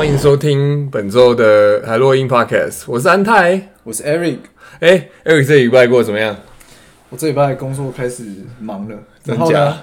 [0.00, 4.38] 欢迎收听本周的海洛因 Podcast，我是安泰，我是 Eric。
[4.78, 6.34] 哎，Eric 这礼拜过得怎么样？
[7.10, 8.24] 我这礼拜工作开始
[8.58, 9.76] 忙了，真假？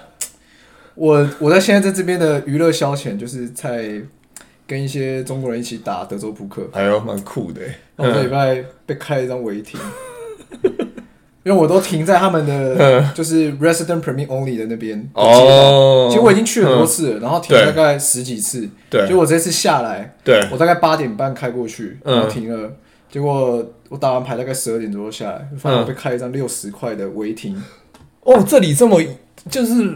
[0.96, 4.02] 我我在现在在这边的娱乐消遣，就是在
[4.66, 7.62] 跟一些中国人一起打德州扑克，哎呦，蛮酷的。
[7.96, 9.80] 然后这礼拜被开了一张违停。
[11.48, 22.70] 因为我都停在他们的就是 resident permit only 的那边哦，其实我已经去很多次了，然后停了大概十几次，对，结果我这次下来，对，我大概八点半开过去，然后停了，
[23.10, 27.56] 结果我打完牌大概十二点左右下来，发现我被开一张六十块的违停。
[28.24, 29.02] 哦，这里这么
[29.50, 29.90] 就是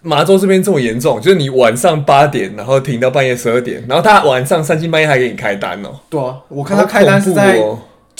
[0.00, 6.00] 麻州这边这么严重，就是你晚上八点然后停到半夜十二点，然后他晚上三更半夜还给你开单哦。
[6.08, 7.60] 对啊，我看他开单是在。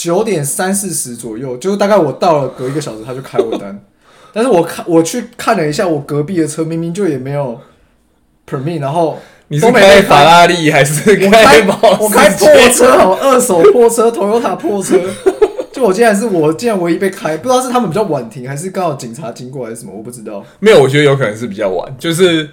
[0.01, 3.79] 九点三四十左右，就是大概我到了隔一个小时，他就开我单。
[4.33, 7.61] 但是我看我去看了一下，我隔壁的车明明就也没有
[8.49, 11.27] permit，然后你是开法拉利还是开
[12.01, 14.99] 我开破车哦，二手破车，Toyota 破车。
[15.71, 20.43] 就我竟然是我竟然唯一被开，不知道是他们比较晚停，还是刚好警察经过还是什么，我不知道。
[20.61, 22.49] 没有，我觉得有可能是比较晚，就是。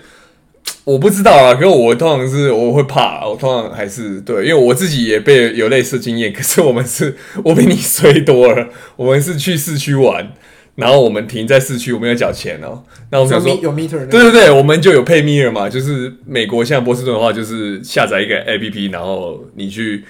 [0.88, 6.32] 我不知道啊，可是我通常是我会怕，我通常还是对，因为我自己也被有类似经验。
[6.32, 7.14] 可是我们是，
[7.44, 8.70] 我比你衰多了。
[8.96, 10.32] 我们是去市区玩，
[10.76, 12.86] 然后我们停在市区，我们要缴钱哦。
[13.12, 20.06] 那我们想说有 meter，对对对，我们就有配 meter 嘛，就是美国像波士顿的话，就是下载一个 app，然后你去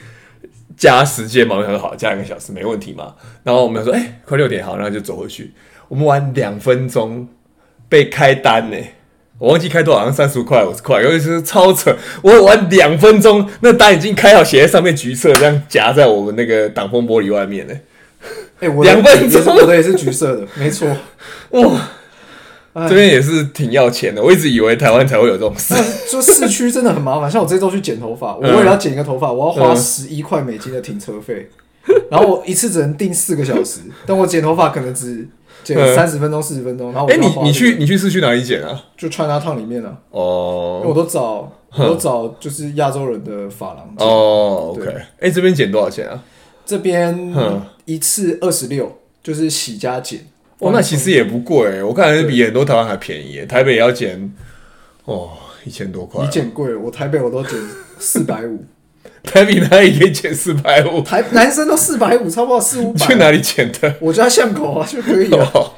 [0.78, 3.16] 加时间嘛，我想说好，加一个小时没问题嘛。
[3.42, 5.54] 然后我们说，哎、欸，快六点好，然后就走回去。
[5.88, 7.28] 我们玩两分钟
[7.90, 8.94] 被开单呢、欸。
[9.40, 11.96] 我忘记开多少，好像三十五块、五十块，尤其是超扯。
[12.24, 17.74] 我玩两分钟，那单已经开好，写在上面橘色，这样夹在我们那个挡风玻璃外面呢。
[18.60, 20.88] 哎、欸， 两分钟，我的也是橘色的，没错。
[21.52, 24.24] 哇，这边也是挺要钱的。
[24.24, 25.76] 我一直以为台湾才会有这种事。
[26.10, 31.48] 就市区真的很麻烦，像我这周去剪头发，我为了要剪一个头发，我要花十一块美金的停车费，
[32.10, 35.28] 然后我一次只能定四个小时，但我剪头发可能只。
[35.64, 38.86] 剪三十分钟、四十分钟，然后哎、欸，你你去你去市区哪里剪啊？
[38.96, 39.98] 就 Chinatown 里面啊。
[40.12, 43.94] 哦，我都找我都找就是亚洲人的发廊。
[43.98, 44.96] 哦，OK。
[45.20, 46.24] 哎，这边剪多少钱啊？
[46.66, 47.34] 这边
[47.86, 50.22] 一次二十六，就是洗加剪。
[50.60, 53.46] 哦，那其实也不贵，我看比很多台湾还便宜。
[53.46, 54.34] 台北也要剪
[55.06, 55.32] 哦，
[55.66, 56.24] 一千多块。
[56.24, 57.60] 你剪贵，我台北我都剪
[58.00, 58.64] 四百五。
[59.28, 61.02] 台北哪里可以剪四百五？
[61.02, 63.06] 台男生都四百五，差不多四五百。
[63.06, 63.96] 去哪里剪的？
[64.00, 65.38] 我家巷口啊就可以了。
[65.54, 65.74] 哦、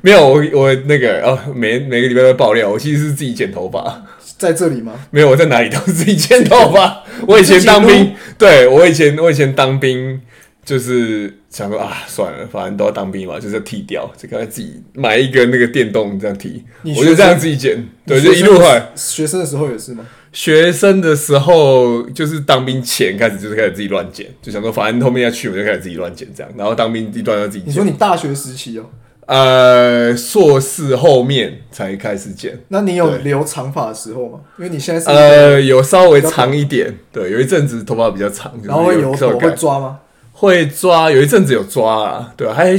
[0.00, 4.02] 没有，我我那个哦，每每个礼拜都爆料，我其实是自己剪头发。
[4.36, 4.94] 在这里吗？
[5.10, 7.04] 没有，我在哪里都是自己剪头发。
[7.28, 10.20] 我以前当兵，对我以前我以前当兵
[10.64, 16.64] 就是想说啊，算了，反正都要当兵嘛，就是要剃掉，就干脆自己买一个那个电动这样剃，
[16.96, 17.86] 我就这样自己剪。
[18.06, 18.90] 对，就一路换。
[18.96, 20.04] 学生的时候也是吗？
[20.34, 26.52] 学生的时候，就是当兵前开始，就是开始自己乱剪，就想说反正后面要去，我就开始自己乱剪这样。
[26.58, 27.68] 然后当兵一段要自己剪。
[27.68, 28.84] 你说你大学时期哦？
[29.26, 32.58] 呃，硕士后面才开始剪。
[32.68, 34.40] 那你有留长发的时候吗？
[34.58, 40.00] 因为你现在是呃有稍微长一点，对，有一阵子头发比较长，然后会有手会抓吗？
[40.32, 42.76] 会抓，有一阵子有抓啊，对，还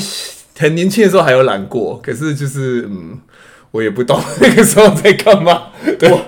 [0.58, 3.18] 很年轻的时候还有染过，可是就是嗯。
[3.76, 5.64] 我也不懂那个时候在干嘛。
[6.00, 6.22] 对，我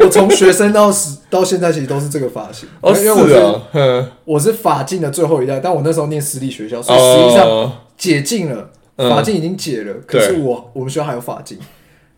[0.00, 0.92] 我从学生到
[1.30, 2.68] 到现在其实都是这个发型。
[2.82, 9.94] 哦，因为我是，我是法禁的最后一代，但我那时候念私立学校，所以实际上解禁了，法禁已经解了。
[10.06, 11.58] 可是我我们学校还有法禁。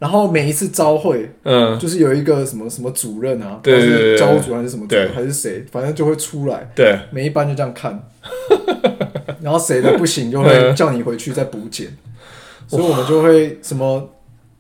[0.01, 6.69] 然后每一次招会，嗯，就是有一个什么什么主任啊，对，是教务主任还是什么主任，还是谁，反正就会出来。
[6.75, 8.03] 对，每一班就这样看，
[9.41, 11.87] 然后谁的不行就会叫你回去再补剪，
[12.67, 14.11] 所以我们就会什么。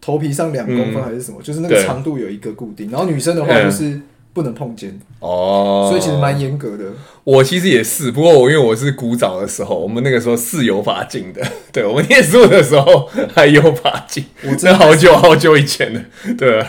[0.02, 2.90] 头皮上两公分还是什么，嗯、就是那个长度有一个固定。
[2.90, 4.00] 然后女生的话就是
[4.32, 6.84] 不能碰肩哦，所以其实蛮严格的。
[7.22, 11.40] 我其实也是，不过我因为我是古早的时候，我们那个时候是有发禁的。
[11.70, 16.02] 对，我们念书的时候还有发禁，我真的好久好久以前了。
[16.36, 16.66] 对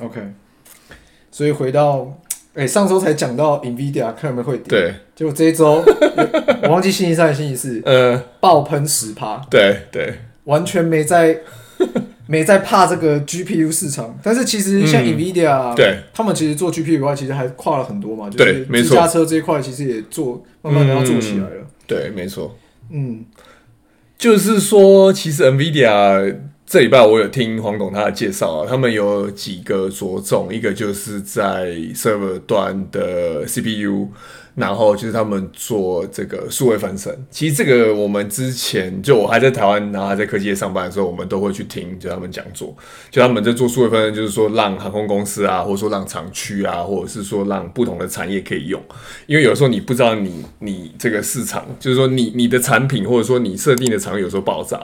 [0.00, 0.20] ，OK。
[1.30, 2.10] 所以回到，
[2.54, 5.84] 哎、欸，上周才讲到 Nvidia 看有没有会跌，对，结果这一周
[6.62, 10.20] 我忘记星期三还是星期四，呃，爆喷十趴，对对。
[10.44, 11.40] 完全没在
[12.26, 21.66] 没在怕这个 GPU 市场，但是其实像 NVIDIA，对，他们其实做 GPU 的话，其实还跨了很多嘛，就是自驾车这一块其实也做，慢慢的要做起来了。
[21.86, 22.56] 对，没错。
[22.90, 23.24] 嗯，
[24.18, 26.36] 就是说，其实 NVIDIA
[26.66, 34.08] 这礼拜我有听黄董他的介绍啊，他们有几个着重，一个就是在 server 端的 CPU。
[34.56, 42.74] 然后就是他们做这个数位分身，其实这个我们之前就我还在台湾，然后还在科技业上班的时候，我们都会去听，就他们讲座，
[43.10, 48.82] 就他们在做数位分身，就是说让航空公司啊，或者说让厂区啊，或者是说让不同的产业可以用，
[49.26, 54.80] 因为有时候你不知道你你这个市场，就是说你你的产品或者说你设定的场有时候爆炸。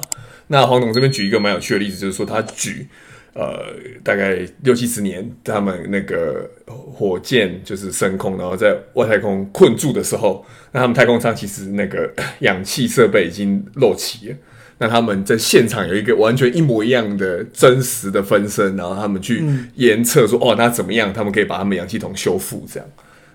[0.49, 2.87] 那黄董这边举一个蛮有趣的例子，就是说他举。
[3.35, 3.65] 呃，
[4.05, 14.37] 大概六七十年，他们那个火箭就是升空，然后在外太空困住的时候，那他们太空舱其实那个氧气设备已经漏气了。
[14.79, 19.43] 那他们在现场有一个完全一模一样的真实的分身，然后他们去
[19.77, 21.13] 验测说，哦，那怎么样？
[21.13, 22.89] 他们可以把他们氧气筒修复，这样。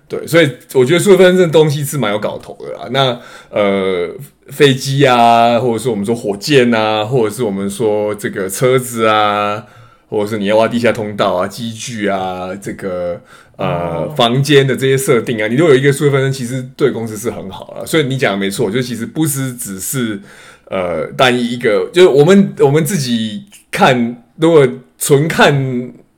[0.06, 2.88] 对，所以我觉得数位分身这东西是蛮有搞头的啦。
[2.92, 4.14] 那呃，
[4.48, 9.66] 飞机啊，或者说我们说火箭啊，或者是我们说这个车子啊。
[10.08, 13.20] 或者是你要挖地下通道啊、机具啊、这个
[13.56, 17.86] 呃房间的这些设定啊，你都有一个数位分身，其实对公司是很好了。
[17.86, 20.20] 所以你讲的没错，就其实不是只是
[20.70, 24.66] 呃单一一个，就是我们我们自己看，如果
[24.98, 25.54] 纯看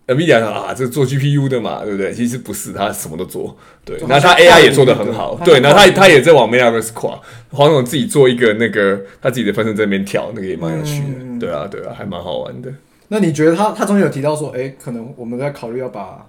[0.06, 2.12] NVIDIA 啊，这做 GPU 的嘛，对不对？
[2.12, 3.56] 其实不是，他什么都做。
[3.84, 7.20] 对，那他 AI 也做的很好，对，然后他他也在往 Metaverse 跨。
[7.50, 11.18] 黄总自己做一个那个他自己的分身在那边跳，那个也蛮有趣的。
[11.20, 12.72] 嗯、对啊，对啊，还蛮好玩的。
[13.12, 16.24] 那你觉得他他中间有提到说，哎、欸，可能我们在考虑要把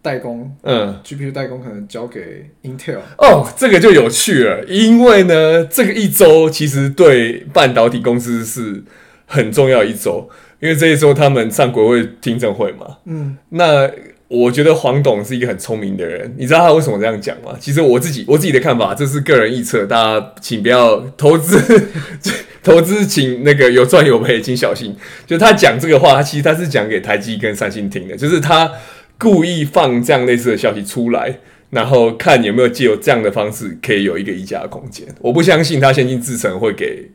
[0.00, 3.00] 代工，嗯，GPU 代工可能交给 Intel。
[3.18, 8.82] 哦，这个就有趣了，因为呢，这个一周其实对半导体公司是
[9.26, 10.30] 很重要一周，
[10.60, 12.96] 因为这一周他们上国会听证会嘛。
[13.04, 13.90] 嗯，那
[14.28, 17.56] 我觉得黄董是一个很聪明的人，你知道他为什么这样讲吗？
[17.60, 21.58] 其实我自己我自己的看法，这是个人臆测，大家请不要投资。
[22.66, 24.92] 投资请那个有赚有赔，请小心。
[25.24, 28.68] 就他讲这个话，他其实他是讲给台积跟三星听的，就是他
[29.16, 31.38] 故意放这样类似的消息出来，
[31.70, 35.06] 然后看有没有借由这样的方式可以有一个议价的空间。
[35.20, 37.08] 我不相信他先进制程会给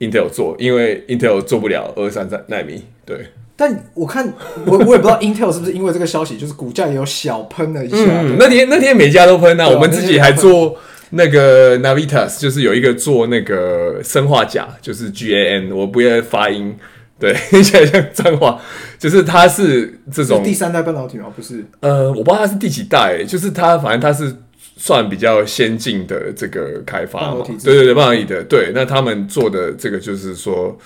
[0.00, 2.84] Intel 做，因为 Intel 做不了二三三奈米。
[3.06, 3.28] 对，
[3.58, 4.32] 但我看
[4.64, 7.96] 我我也不知道 Intel 是不是因为这个消息，就是股价也有小喷了一下。
[7.98, 10.78] 嗯，那天那天每家都喷啊，我们自己还做。
[11.10, 16.76] 那个 Navitas 就是有一个做那个生化甲，就是 GAN，我不要发音，
[17.18, 18.60] 对，听起来像脏话，
[18.98, 21.32] 就是它是这种是第三代半导体吗？
[21.34, 24.30] 不是，呃，我不知道它是第几代，就是它反正它是
[24.76, 30.76] 算比较先进的这个开发嘛，对对对，半导体的，对，那他们做的这个就是说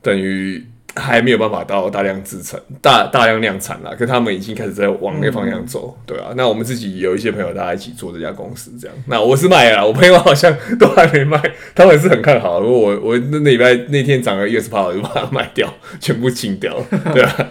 [0.00, 0.64] 等于。
[0.94, 6.32] 还没有办法到大量制成、大大量量产啦，可他们已经开始在往那个方向走，嗯、对啊。
[6.36, 8.96] 那我们自己有一些朋友，大家一起做这家公司，这样。
[9.06, 11.40] 那我是卖了，我朋友好像都还没卖，
[11.74, 12.60] 他们是很看好。
[12.60, 16.76] 如果我我那礼拜那天涨了一二十趴，我就把它卖掉， 全部清掉，
[17.14, 17.48] 对啊。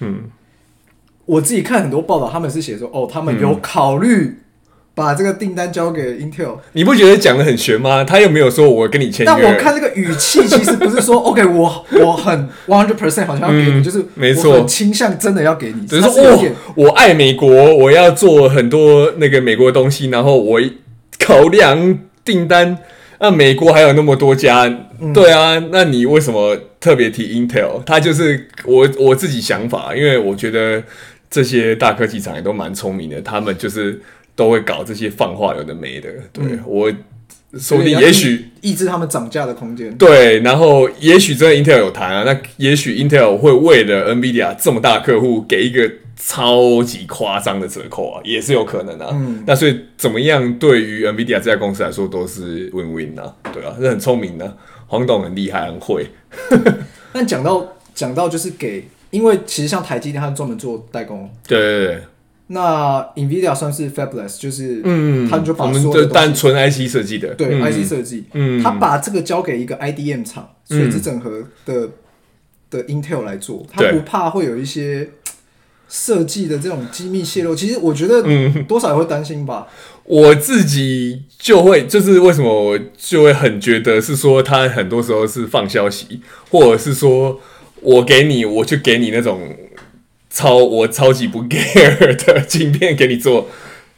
[0.00, 0.30] 嗯，
[1.24, 4.36] 我自己看很多报道，他们是写说，哦，他们有考虑、嗯。
[4.96, 8.04] 把这个订单交给 Intel，你不觉得讲的很玄吗？
[8.04, 9.26] 他又没有说我跟你签约。
[9.26, 15.84] 但我看这个语气，其实不是说 OK，我我很 one hundred percent 好像要给你，嗯、就是没错，很倾向真的要给你。
[15.84, 16.44] 只是说我
[16.76, 20.60] 我爱美国，我要做很多那个美国的东西，然后我
[21.18, 22.78] 考量订单。
[23.18, 24.64] 那美国还有那么多家，
[25.00, 27.82] 嗯、对啊，那你为什么特别提 Intel？
[27.84, 30.80] 他就是我我自己想法，因为我觉得
[31.28, 34.00] 这些大科技厂也都蛮聪明的，他们就是。
[34.36, 36.92] 都会搞这些放话有的没的，对、嗯、我
[37.56, 39.96] 说不定也许抑制他们涨价的空间。
[39.96, 49.10] 对，然后也许真的 Intel 有谈啊，那也许 Intel 会为了 NVIDIA 这么大客户给一个超级夸张的折扣啊，也是有可能啊。
[49.12, 54.56] 嗯，那所以怎么样，对于 NVIDIA 这家公司来说都是 win win 啊，对啊，是很聪明的，
[54.88, 56.06] 黄董很厉害，很会。
[57.12, 61.30] 但讲到讲到就是给，因为其实像台积电，它专门做代工。
[61.46, 62.02] 对对对。
[62.48, 71.88] 那 Nvidia 算是 Fabless，就是嗯，他们就把所有的我们单纯 IC 设计的，对、嗯、IC 设计，嗯，他把这个交给一个 IDM 厂，垂直整合的
[72.70, 75.08] 的 Intel 来做，他不怕会有一些
[75.88, 77.54] 设计的这种机密泄露。
[77.54, 79.66] 其实我觉得，嗯，多少也会担心吧。
[80.04, 86.20] 我自己就会，就是为什么我就会很觉得是说，他很多时候是放消息，
[86.50, 87.40] 或者是说
[87.80, 89.40] 我给你，我就给你那种。
[90.34, 93.48] 超我超级不 care 的镜片给你做，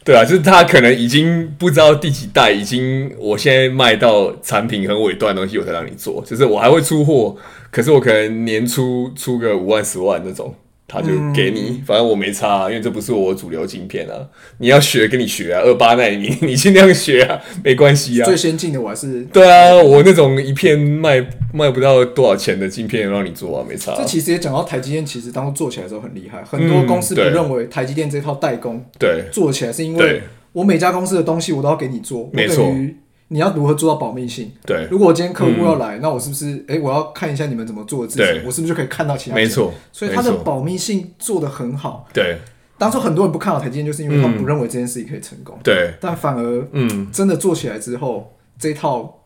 [0.05, 7.35] 对啊，就是他可能已经不知道第几代，已经我现在卖到产品很尾端的东西，我才让你做，就是我还会出货，
[7.71, 10.53] 可是我可能年初出个五万十万那种。
[10.87, 14.13] 他就给你，嗯、反正我没差，啊，因为这不是我主流晶片啊。
[14.59, 18.25] 你要学跟你学啊，二八奈米 你尽量学啊，没关系啊。
[18.25, 21.19] 最先进的我还是对啊，我那种一片卖
[21.53, 23.97] 卖不到多少钱的晶片让你做啊，没差，啊。
[23.99, 30.21] 这其实也讲到台积电，其实当初做起来的时候很厉害，很多公司不认为台积电这套代工对做起来是因为
[30.53, 32.73] 我每家公司的东西我都要给你做，没错。
[33.29, 34.51] 你要如何做到保密性？
[34.65, 39.35] 对，如果我今天客户要来，嗯、那我是不是哎、欸，我要看一下你们怎么做的事情，我是不是就可以看到其他？
[39.35, 42.07] 没错，所以它的保密性做得很好。
[42.13, 42.37] 对，
[42.77, 45.55] 当初很多人不看好台积电，就是因为他们不认为这件事情可以成功。
[45.57, 49.23] 嗯、对，但反而嗯，真的做起来之后，嗯、这一套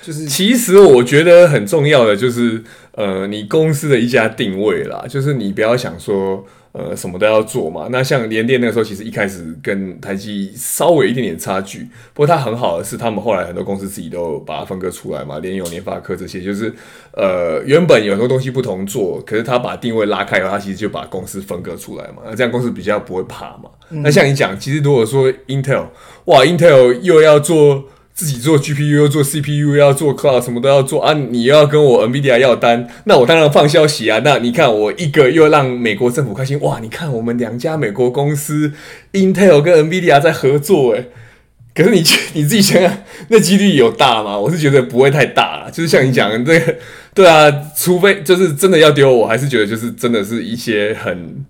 [0.00, 6.46] 就是其实我觉得很重要的就是呃，你公司的一家定位啦，就是你不要想说。
[6.72, 7.88] 呃，什么都要做嘛。
[7.90, 11.86] 那像联电那个时候，其实一开始跟台积稍微一点点差距。
[12.14, 16.72] 不过它很好的是，他们后来很多公司自己都把它分割出来嘛，联咏、联发科这些，就是
[17.12, 22.22] 呃，原本有很多东西不同做，可是他把定位拉开以后，他其实就把公司分割出来嘛。
[22.24, 23.70] 那这样公司比较不会怕嘛。
[23.90, 25.86] 嗯、那像你讲，其实如果说 Intel，
[26.24, 27.84] 哇，Intel 又要做。
[28.14, 31.14] 自己做 GPU 又做 CPU 要做 Cloud 什么都要做啊！
[31.14, 34.20] 你又要跟我 NVIDIA 要单，那我当然放消息啊！
[34.22, 36.78] 那你看我一个又让美国政府开心哇！
[36.80, 38.72] 你看我们两家美国公司
[39.12, 41.08] Intel 跟 NVIDIA 在合作诶，
[41.74, 42.02] 可是你
[42.34, 44.38] 你自己想想，那几率有大吗？
[44.38, 45.70] 我是觉得不会太大啦。
[45.70, 46.76] 就是像你讲的这个，
[47.14, 51.44] 对啊，除非就是真的要丢，我还是觉得就是真的是一些很。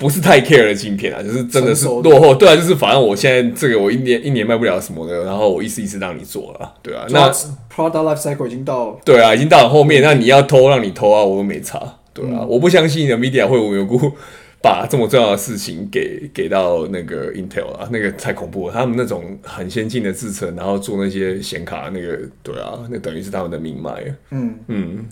[0.00, 2.34] 不是太 care 的晶片啊，就是真的是落后。
[2.34, 7.04] 对啊，就是反正我现在这个我一年一年卖不了什么的，然后我一次一次让你做了，对啊。
[7.10, 10.02] 那 product life cycle 已经到对啊，已经到了后面。
[10.02, 11.78] 那你要偷让你偷啊，我又没查，
[12.14, 12.38] 对啊。
[12.40, 14.12] 嗯、我不相信 NVIDIA 会无缘无故
[14.62, 18.72] 把这么重要的事情给给到那个 Intel 啊，那个太恐怖了。
[18.72, 24.02] 他们那种很先进的制程，然后做那些显卡，那个对啊，那等于是他们的命脉。
[24.30, 24.96] 嗯嗯。
[24.96, 25.08] 嗯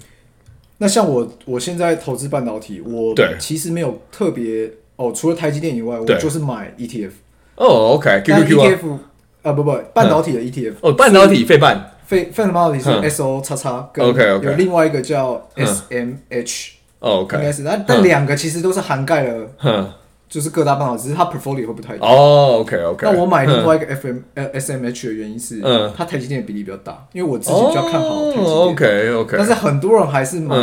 [0.78, 7.10] 那像我，我现在投资半导体，我其实没有特别哦，除了台积电以外，我就是买 ETF。
[7.56, 8.98] 哦，OK，QQQ
[9.42, 10.74] 啊，不不，半导体的 ETF。
[10.80, 16.70] 哦，半导体费半，费费半导体是 SO 叉叉，跟 OK OK，有另外一个叫 SMH。
[17.00, 19.97] OK，应该是，但但两个其实都是涵盖了。
[20.28, 22.06] 就是各大半导体，只是它 portfolio 会不太一样。
[22.06, 23.06] 哦，OK OK。
[23.10, 28.44] 那我买另外一个 FM 呃 SMH 的原因是，嗯，它台积电的比例比较大，因为我自己比较看好台积电。
[28.44, 29.36] OK OK。
[29.38, 30.56] 但是很多人还是买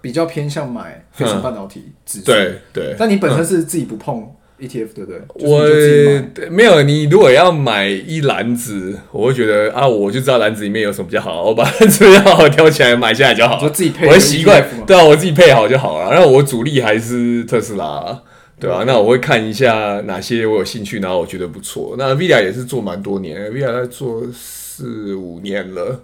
[0.00, 2.24] 比较偏向买非常半导体指数。
[2.26, 2.96] 对对。
[2.98, 4.26] 但你本身是自己不碰
[4.60, 5.20] ETF 对不对？
[5.34, 13.60] 我没有，你如果要买一篮子，我会觉得啊，我就知道篮子里面有什么比较好，我把篮子好好挑起来买下来就好。
[13.60, 14.08] 就自己配。
[14.08, 16.10] 我的习惯，对啊，我自己配好就好了。
[16.12, 18.22] 然后我主力还是特斯拉。
[18.62, 21.96] 对啊，那我会看一下哪些我有兴趣，然后我觉得不错。
[21.98, 26.00] 那 NVIDIA 也是做蛮多年，NVIDIA 在做四五年了，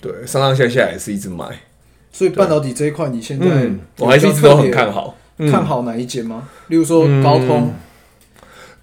[0.00, 1.44] 对，上上下下也是一直买。
[2.12, 5.16] 所以半导体这一块，你现在、嗯、我还是一直都很看好。
[5.50, 6.44] 看好哪一间吗？
[6.44, 7.72] 嗯、例如说高通、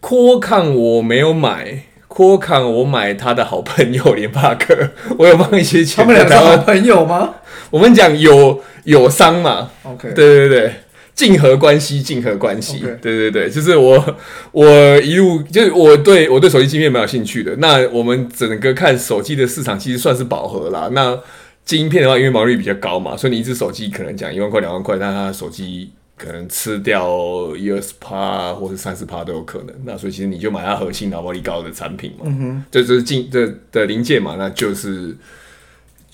[0.02, 6.04] Qualcomm 我没有买，Qualcomm 我买他的好朋友联发科，我有放一些钱。
[6.04, 7.36] 他们两个好朋友吗？
[7.70, 9.72] 我们讲有友商嘛。
[9.84, 10.74] OK，对对对。
[11.16, 14.18] 竞合关系，竞合关系.对对对，就是我
[14.52, 14.68] 我
[15.00, 17.56] 一路就是我对我对手机晶片蛮有兴趣的。
[17.56, 20.90] 那我们整个看手机的市场，其实算是饱和啦。
[20.92, 21.18] 那
[21.64, 27.10] 晶片的话，因为毛利率比较高嘛，所以你一只手机可能讲一万块、两万块，但它的手机可能吃掉
[27.58, 29.74] 一二十趴或者三十趴都有可能。
[29.86, 35.16] 那所以其实你就买它核心、毛利高的产品嘛，嗯哼，这就是进这的零件嘛，那就是。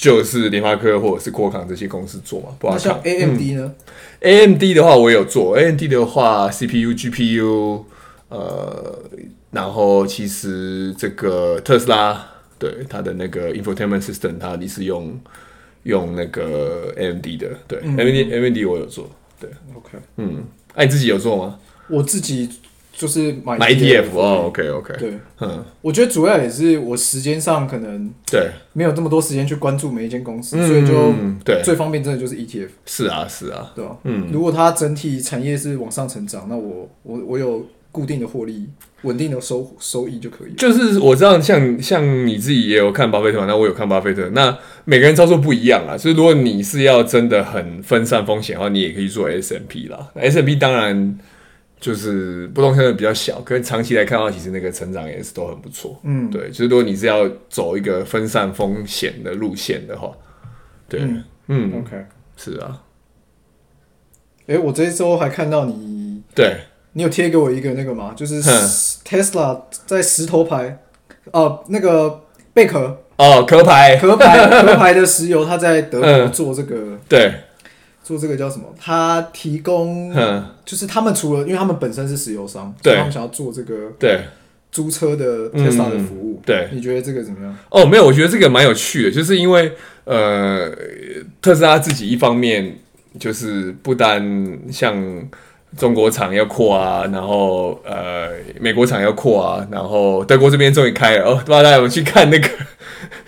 [0.02, 3.72] 就是联发科或者是国康这些公司做嘛，不好像 AMD 呢、
[4.22, 7.84] 嗯、？AMD 的话我也有做，AMD 的话 CPU、GPU，
[8.30, 9.00] 呃，
[9.52, 12.20] 然后其实这个特斯拉
[12.58, 15.16] 对它的那个 infotainment system，它也是用
[15.84, 19.08] 用那个 AMD 的，对、嗯、AMD AMD 我有做，
[19.40, 20.44] 对，OK，嗯，
[20.74, 21.60] 哎、啊，你自己有做吗？
[21.88, 22.50] 我自己。
[22.94, 32.68] 就是买 ETF 哦，OK OK，对，嗯，我觉得主要也是我时间上可能对没有这么多时间去关注每一间公司，所以就对最方便真的就是 ETF。
[32.86, 38.68] 是啊，是啊，对啊，嗯，如果它整体产业是往上成长，那我我我有固定的获利、
[39.02, 40.54] 稳定的收收益就可以。
[40.56, 44.56] 就是我知道，像像你自己也有看巴菲特，那我有看巴菲特，那
[44.86, 45.98] 每个人操作不一样啊。
[45.98, 50.10] 所以如果你是要真的很分散风险的话，你也可以做 S M P 啦。
[50.16, 51.18] S M P 当然。
[51.82, 56.00] 就是波动相对比较小，可是长期来看的话，其实那个成长也是都很不错。
[56.04, 60.12] 嗯，对，就是如果你是要走一个分散风险的路线的话，
[60.88, 62.06] 对，嗯，嗯，OK，
[62.38, 62.84] 是啊。
[64.46, 66.58] 哎、欸，我这一周还看到你，对，
[66.94, 68.14] 你有贴给我一个那个吗？
[68.16, 70.78] 就是 Tesla 在石头牌，
[71.32, 77.34] 哦、呃，那个贝壳，哦，壳牌，壳牌， 壳牌的石油，它在德国做这个，嗯、对。
[78.04, 78.66] 做这个叫什么？
[78.80, 80.14] 他提供，
[80.66, 84.22] 就是他们除了，因为他们本身是石油商，对，他们想要做这个，对，
[84.72, 87.56] 租车的 Tesla 的服务，对，你觉得这个怎么样？
[87.70, 89.72] 哦，没有，我觉得这个蛮有趣的，就是因为
[90.06, 90.70] 呃，
[91.42, 92.78] 特斯拉自己一方面
[93.20, 94.96] 就是不单像
[95.78, 98.30] 中国厂要扩啊，然后呃，
[98.60, 102.50] 美国厂要扩啊，然后德国这边终于开了哦，不知道大家有没有去看那个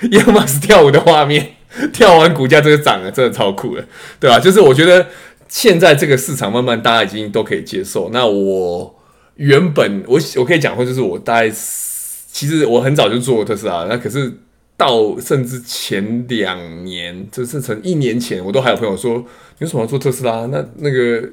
[0.02, 1.52] 伊隆马斯跳舞的画面，
[1.94, 3.86] 跳完股价这个涨了，真的超酷的，
[4.20, 4.40] 对吧？
[4.40, 5.08] 就是我觉得
[5.48, 8.10] 现在这个市场慢慢大家已经都可以接受。
[8.12, 8.96] 那我
[9.36, 14.32] 原本我我可以讲，或就是我大概其实我很早就做特斯拉，那可是
[14.78, 19.18] 到甚至前两年，就是从一年前，我都还有朋友说，
[19.60, 20.46] 你为什么要做特斯拉？
[20.48, 21.30] 那那个。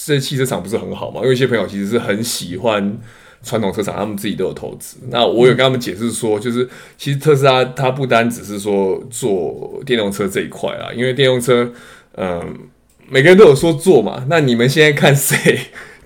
[0.00, 1.20] 这汽车厂不是很好吗？
[1.24, 2.96] 因为一些朋友其实是很喜欢
[3.42, 4.96] 传统车厂，他们自己都有投资。
[5.10, 11.72] 那我有跟他们解释说，就是其实特斯拉它不单只是说做电动车这一块啊，因为电动车，
[12.16, 12.58] 嗯，
[13.08, 14.26] 每个人都有说做嘛。
[14.28, 15.58] 那你们现在看谁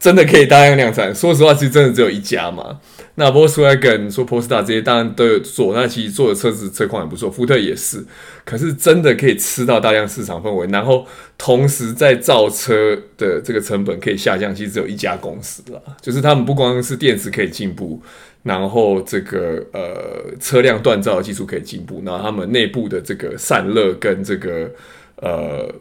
[0.03, 1.15] 真的可以大量量产？
[1.15, 2.81] 说实话，其实真的只有一家嘛。
[3.15, 8.05] 那 Volkswagen 说 Polestar 这些当然都有做，那其实做的车子车况也不错，福特也是。
[8.45, 11.07] 可是真的可以吃到大量市场氛围，然后
[11.39, 15.81] 同时在造车的这个成本可以下降，其实只有一家公司了。
[16.01, 18.03] 就是他们不光是电池可以进步，
[18.43, 24.69] 然后这个呃车辆锻造的技术可以进步，然后他们内部的这个散热跟这个
[25.17, 25.73] 呃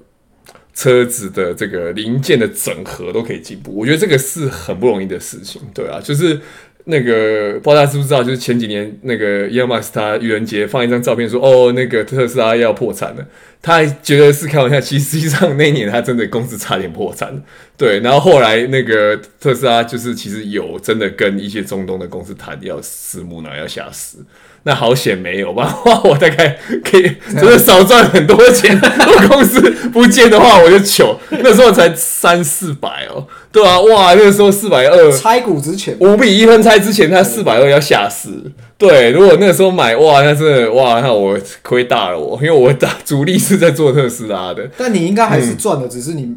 [0.74, 3.72] 车子的这个零件的整合都可以进步。
[3.75, 6.40] 我觉得这个是很不容易的事情，对啊，就是。
[6.86, 13.24] 那个不知道大家知不知道，就是前几年那个伊隆马斯克他愚人节放一张照片说，哦，那个特斯拉要破产了，
[13.62, 17.40] 他还觉得是开玩笑，其实实际上那一年他真的公司差点破产，
[17.78, 24.18] 对，然后后来那个特斯拉就是其实有真的跟一些中东的公司谈要私募，然后要下市。
[24.63, 25.75] 那好险没有吧？
[25.86, 28.80] 哇我大概 可以真的少赚很多钱。
[29.08, 29.60] 如果公司
[29.91, 31.18] 不见的话，我就糗。
[31.30, 38.30] 那时候才三四百哦，对啊，哇，那个时候四百二拆股之前，五比一分拆之前，他四百二要下市。
[38.77, 44.68] 对，如果那个时候买，哇，那是哇，那我亏大了我，因为我的主力是在做特斯拉的。
[44.77, 46.36] 但你应该还是赚的，只是你。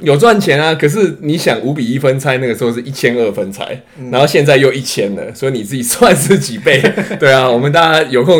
[0.00, 3.80] 有赚钱啊，可是你想五比一分拆，那个时候是一千二分拆，
[4.10, 6.82] 然后现在又一千了，所以你自己算是几倍？
[7.20, 8.36] 对啊，我们大家有空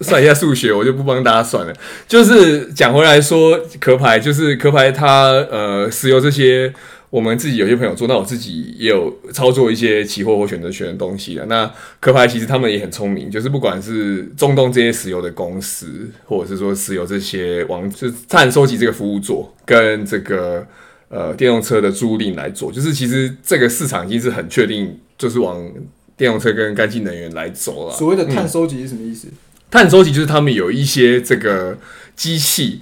[0.00, 1.74] 算一下数学，我就不帮大家算了。
[2.08, 6.72] 就是讲回来说，壳牌就是壳牌它，呃，石油这些，
[7.10, 11.44] 我们自己有些朋友做，那我自己也有操作一些期货或选择权的东西的。
[11.46, 20.66] 那壳牌其实他们也很聪明，就是不管是中东这些石油的公司，或者是说石油这些往就是碳收集这个服务做，跟这个。
[21.14, 25.64] 呃，电动车的租赁来做，就是其实这个市场已经是很确定，就是往
[26.16, 27.94] 电动车跟干净能源来走了。
[27.94, 29.28] 所谓的碳收集是什么意思？
[29.28, 29.38] 嗯，
[29.70, 31.78] 碳收集就是他们有一些这个
[32.16, 32.80] 机器，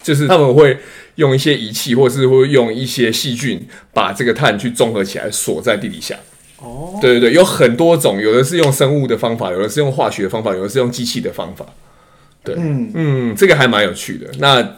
[0.00, 0.78] 就是他们会
[1.16, 6.16] 用一些仪器，或者是会用一些细菌，把这个碳去综合起来锁在地底下。
[6.58, 11.66] 哦，对对对，有很多种，有的是用生物的方法，有的是用化学的方法，有的是用机器的方法。
[12.44, 14.30] 对，嗯嗯，这个还蛮有趣的。
[14.38, 14.76] 那。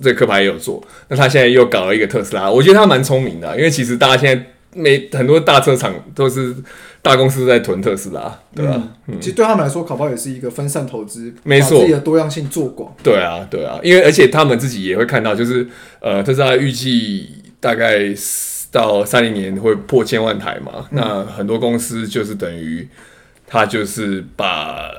[0.00, 6.54] 这个壳牌也有做，那他现在又搞了一个特斯拉，我觉得他蛮聪明的，因为其实大家现在每很多大车厂都是
[7.02, 8.82] 大公司在囤特斯拉，对吧？
[9.20, 12.94] 其实对他们来说，考包也是一个分散投资，没错，自己的多样性做广。
[13.02, 15.66] 对啊，对啊，因为而且他们自己也会看到，就是
[16.00, 17.28] 呃，特斯拉预计
[17.60, 17.98] 大概
[18.72, 22.88] 到三零年会破千万台嘛，嗯、那很多公司就是等于
[23.46, 24.90] 他就是把。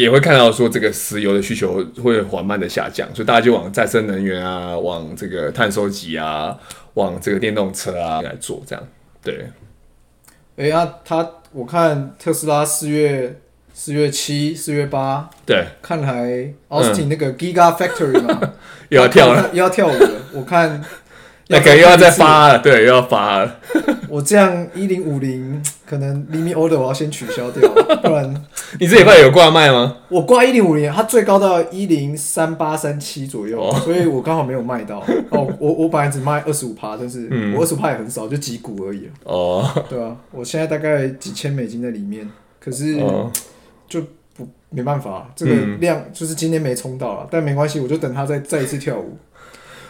[0.00, 6.56] 也会看到说这个石油的需求会缓慢的下降，所以大家就往再生能源啊，往这个碳收集啊，
[6.94, 8.88] 往这个电动车啊来做这样。
[9.20, 9.48] 对，
[10.56, 13.40] 哎呀、啊，他我看特斯拉四月
[13.74, 18.52] 四月七四月八，对，看来 Austin 那个 Giga Factory 嘛，嗯、
[18.90, 20.84] 又要跳了，又要跳舞了，我看。
[21.50, 23.56] 那可能又要再发了，对，又要发了。
[24.08, 27.66] 我这样一零五零，可能 limit order 我要先取消掉，
[28.02, 28.46] 不然
[28.78, 29.96] 你这礼拜有挂卖吗？
[30.08, 34.98] 我挂一零五零，它最高到一零三八三七左右，哦、所以我刚好没有卖到。
[35.30, 39.08] 哦，我我本来只卖二十五趴，但是我二十五趴也很少，就几股而已。
[39.24, 42.28] 哦，对啊，我现在大概几千美金在里面，
[42.60, 42.96] 可是
[43.88, 44.02] 就
[44.36, 49.16] 不没办法，这个量就是今天没冲到了，但没关系，我就等它再再一次跳舞。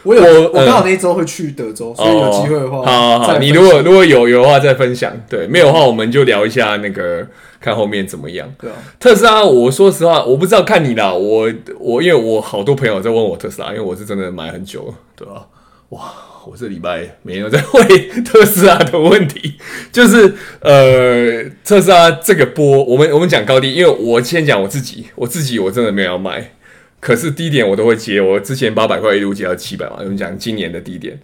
[0.03, 7.27] 我有，我刚好那一周会去德州，所以有机会的话，好好好，你如果如果有有的话再分享，对，没有的话我们就聊一下那个
[7.59, 8.49] 看后面怎么样。
[8.59, 15.47] 对啊，特斯拉，我说实话，我不知道看你啦，我我因为我好多朋友在问我特斯拉，因为我是真的买很久了，对吧？
[15.89, 16.13] 哇，
[16.45, 17.87] 我这礼拜没有在问
[18.23, 19.55] 特斯拉的问题，
[19.91, 26.51] 就是呃，特斯拉这个波，我们我们讲高低，因为我先讲我自己，我自己我真的没有要买。
[26.99, 29.97] 可是低点我都会接，我之前八百块一路接到七百嘛。
[29.99, 31.17] 我们讲今年的低点，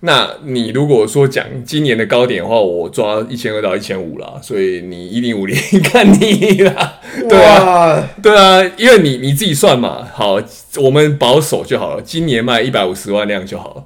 [0.00, 4.40] 那你如果说讲今年的高点的话，我抓一千二到一千五啦。
[4.42, 6.94] 所以你一零五零看你啦，
[7.28, 10.06] 对啊，对啊，因为你你自己算嘛。
[10.12, 10.40] 好，
[10.76, 13.84] 我们保守就好了，今年卖一百五十万辆就好了。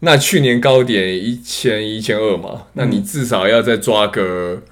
[0.00, 4.62] 那去年高点一千一千二嘛，那你至少要再抓个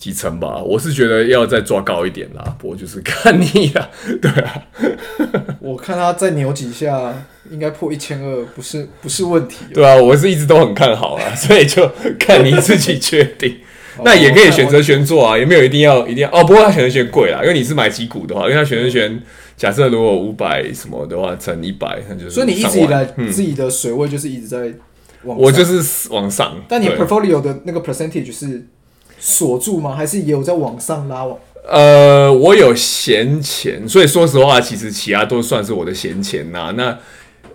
[0.00, 0.62] 几成吧？
[0.62, 4.62] 我是觉得要再抓高一点啦，不过就是看你啦， 对啊。
[5.60, 7.14] 我看他再扭几下，
[7.50, 9.66] 应该破一千二，不是不是问题。
[9.74, 11.86] 对啊，我是一直都很看好啊， 所以就
[12.18, 13.58] 看你自己决定。
[14.02, 16.42] 那也可以选择权做啊，也没有一定要一定要哦。
[16.42, 19.22] 不过他选择权贵啦，因为你是买几股的话，因为他选择权
[19.54, 22.30] 假设如果五百什么的话乘一百，那就是。
[22.30, 24.72] 所以你一直以来自己的水位就是一直在
[25.24, 25.44] 往上。
[25.44, 26.56] 我就是往上。
[26.66, 28.64] 但你 portfolio 的那个 percentage 是
[29.20, 29.94] 锁住吗？
[29.94, 31.38] 还是也有在往上拉往？
[31.68, 36.72] 呃，我有闲钱，所以说实话，其实其他都算是我的闲钱呐。
[36.76, 36.98] 那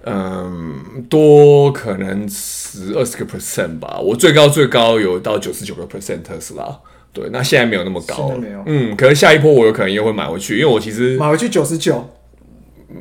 [0.05, 3.99] 嗯，多可能十二十个 percent 吧。
[3.99, 6.79] 我最高最高有到九十九个 percent 特斯拉。
[7.11, 8.31] 对，那现在没有那么高。
[8.65, 12.07] 嗯，可能下一波我有可能又会买回去，因为我其实买回去九十九，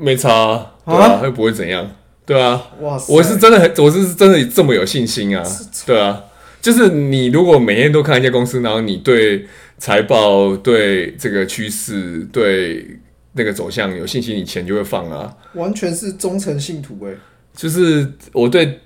[0.01, 1.91] 没差，对啊，又不会怎样，
[2.25, 2.63] 对啊。
[2.81, 5.45] 哇塞，我是真的很，我是真的这么有信心啊，
[5.85, 6.23] 对啊。
[6.65, 9.45] 就是你如果每天都看一家公司，然后你对
[9.77, 12.99] 财报、对这个趋势、对
[13.35, 15.37] 那个走向有信心，你钱就会放啊。
[15.53, 17.15] 完全是忠诚信徒诶。
[17.55, 18.81] 就是我对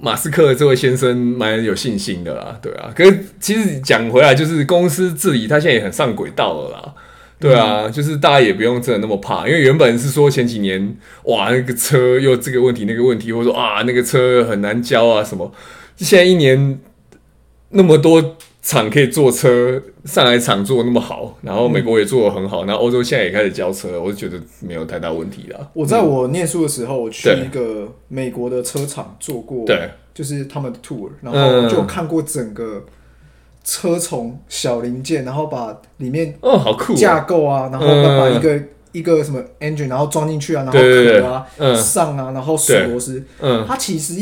[0.00, 2.90] 马斯克这位先生蛮有信心的啦，对啊。
[2.96, 6.94] 可是其实讲回来，就是公司治理他现在也很上轨道了啦，
[7.38, 7.82] 对啊。
[7.84, 15.52] 嗯、就是大家也不用真的那么怕，因为原本是说前几年哇那个车又这个问题那个问题，或者说啊那个车很难交啊什么，
[15.96, 16.80] 现在一年。
[17.74, 25.70] 那么多厂可以做车，上海厂做的那么好，然后美国也做的很好，然后欧洲现在也开始交车，我就觉得没有太大问题了。
[25.74, 32.84] 我在我念书的时候，我去一个美国的车厂做过，对，就是他们的 tour，然后就看过整个
[33.64, 38.58] 车从小零件，然后把里面哦好酷架构啊，然后把一个
[38.92, 44.14] 一个什么 engine，然后装进去啊，然后壳啊上啊，然后锁螺丝，嗯，它其实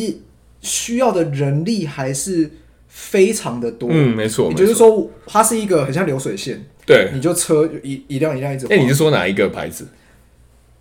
[0.62, 2.51] 需要的人力还是。
[2.94, 8.66] 非常的多，嗯，没错，也就是说，它是一个很像流水线，对，你就车一一辆一辆一直。
[8.68, 9.87] 哎，你是说哪一个牌子？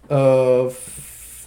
[0.10, 0.70] 呃，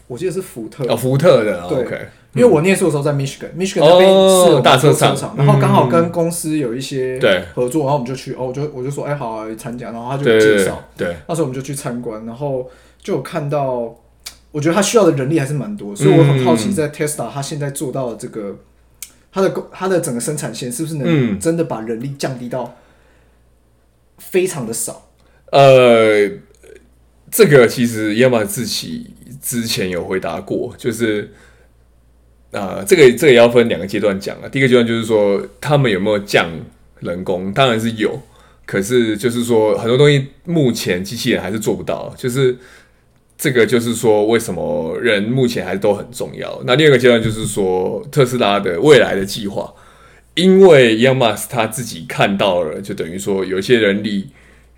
[0.06, 2.08] 我记得是福特，哦，福特的，对。
[2.34, 7.16] 因为我念书的时候在 Michigan，Michigan 那边是有大车厂，然后刚好跟公司有一些
[7.54, 12.68] 合作，然后我们就去，哦，我就我就说，哎，好啊，参加，然后他就介绍，对，那时候我们就去参观，然后
[13.00, 13.94] 就有看到，
[14.50, 18.56] 我觉得他需要的人力还是蛮多，所以我很好奇，在 Tesla 他现在做到的这个。
[19.34, 22.76] 它的工，它的整个生产线是不是能真的把人力降低到
[24.18, 25.10] 非常的少？
[25.50, 26.30] 嗯、呃，
[27.32, 29.10] 这个其实伊隆马自己
[29.42, 31.32] 之前有回答过，就是
[32.52, 34.48] 啊、呃，这个这个也要分两个阶段讲啊。
[34.48, 36.48] 第一个阶段就是说，他们有没有降
[37.00, 37.52] 人工？
[37.52, 38.22] 当然是有，
[38.64, 42.56] 可是就是说，很多东西目前机器人还是做不到，就是。
[43.36, 46.62] 这个就是说，为什么人目前还是都很重要。
[46.64, 49.74] 那第二个阶段就是说，特斯拉的未来的计划，
[50.34, 54.28] 因为 Elon Musk 他自己看到了，就等于说有一些人力，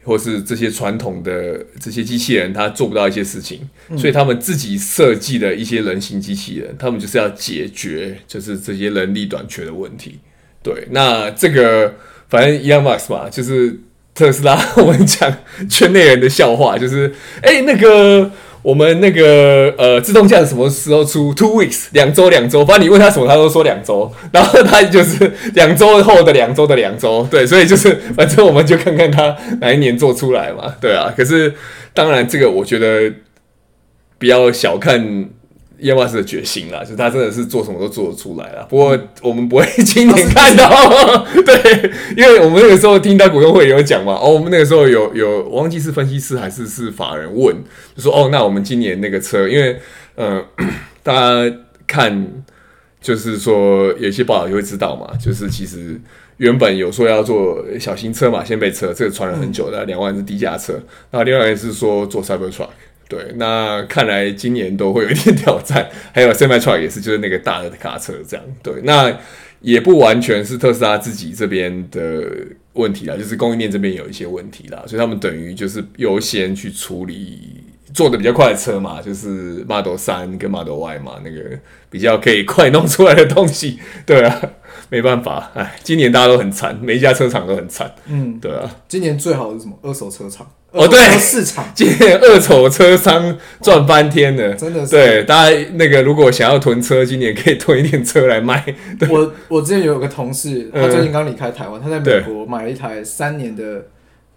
[0.03, 10.19] 或是这些传统的这些机器人，他做不到一些事情，所以他们自己设计的一些人形机器人，他们就是要解决就是这些人力短缺的问题。
[10.63, 11.95] 对，那这个
[12.29, 13.79] 反正 Elon Musk 嘛，就是
[14.17, 15.33] 特斯拉，我们讲
[15.71, 18.31] 圈内人的笑话，就是哎那个。
[18.63, 22.67] 我们那个呃，自动驾驶什么时候出？Two weeks，两周两周。
[22.67, 24.13] 反正你问他什么，他都说两周。
[24.33, 27.25] 然后他就是两周后的两周的两周。
[27.31, 30.75] 对，所以就是反正我们就看看他哪一年做出来嘛。
[30.81, 31.55] 对啊，可是
[31.95, 33.09] 当然这个我觉得
[34.19, 35.29] 比较小看。
[35.79, 38.65] 伊隆马斯的决心啦，就是他真的是做什么都做得出来了。
[38.69, 40.71] 不过我们不会亲眼看到，
[41.45, 47.55] 对，因为我们那个时候听到股东会有讲嘛，哦，我们那个时候有有，我忘记是分析师还是是法人问，
[47.95, 49.79] 就说哦，那我们今年那个车，因为
[50.15, 50.43] 呃，
[51.03, 52.27] 大家看
[53.01, 56.01] 就是说有些报道就会知道嘛，就是其实
[56.39, 60.73] 原本有说要做小型车嘛，先被车，这个传了很久的，两万是低价车，
[61.11, 62.69] 然后另外是说做 Cybertruck。
[63.09, 65.89] 对，那看来今年都会有一点挑战。
[66.13, 68.45] 还有 Semi-Truck 也是，就是那个大的卡车这样。
[68.63, 69.17] 对，那
[69.61, 72.23] 也不完全是特斯拉自己这边的
[72.75, 77.63] 问题啦，就是供应链这边有一些问题啦，所以他们等于就是优先去处理
[77.95, 83.79] 做的比较快的车嘛，就是 Model 3跟 Model Y 嘛，那个比较可以快弄出来的东西。
[84.05, 84.43] 对啊，
[84.91, 87.93] 没办法，哎，今年大家都很惨，每一家车厂都很惨。
[88.07, 89.77] 嗯，对啊，今年最好的是什么？
[89.83, 90.47] 二手车厂。
[90.73, 94.91] 哦，对，市场今年二手车商赚翻天了，真的是。
[94.91, 98.63] 对，大家那个如果想要囤车，今年可以囤一点车来卖。
[99.09, 103.87] 我我之前有个同事，他最近刚离开台湾，他在美国买了一台三年的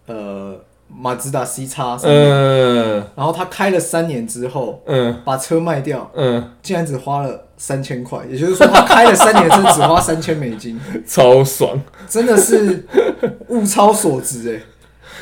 [0.06, 0.58] 呃
[0.88, 12.86] 马自达 C 叉，嗯，然后他开了三年之后，嗯，把车卖掉，嗯，竟然只花了三千块，也就是说他开了三年的车只花三千美金， 超爽，真的是
[13.48, 14.62] 物超所值哎！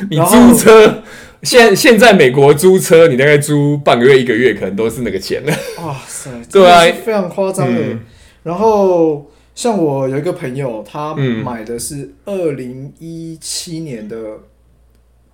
[0.09, 1.03] 你租车，
[1.43, 5.53] 现现在美国租车，你大概租半个月一个月，可能都是那个钱了。
[5.85, 7.75] 哇塞， 对啊，非常夸张哎。
[7.77, 8.01] 嗯、
[8.45, 14.17] 然后像我有一个朋友，他买的是二零一七年的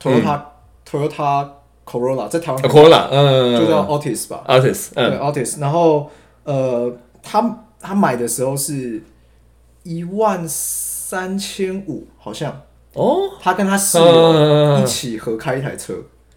[0.03, 0.43] Toyota、嗯、
[0.91, 1.49] Toyota
[1.85, 5.61] Corolla，在台湾 Corolla，嗯，就叫 Altis 吧，Altis，对 Altis。
[5.61, 6.11] 然后
[6.45, 9.03] 呃，他他买的时候是
[9.83, 12.63] 一万三千五，好像。
[12.95, 15.93] 哦，他跟他室友一起合开一台车，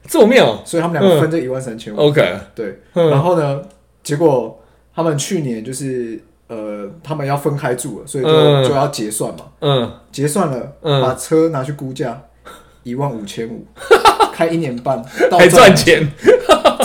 [0.07, 1.97] 这么妙，所以他们两个分这一万三千五。
[1.99, 3.61] OK，对，然后呢，
[4.01, 4.59] 结果
[4.91, 9.45] 他们去年就是呃，他们要分开住了，所以就就要结算嘛。
[9.59, 12.19] 嗯，结算了，把车拿去估价
[12.81, 13.63] 一万五千五，
[14.37, 16.07] 开一年半还赚钱。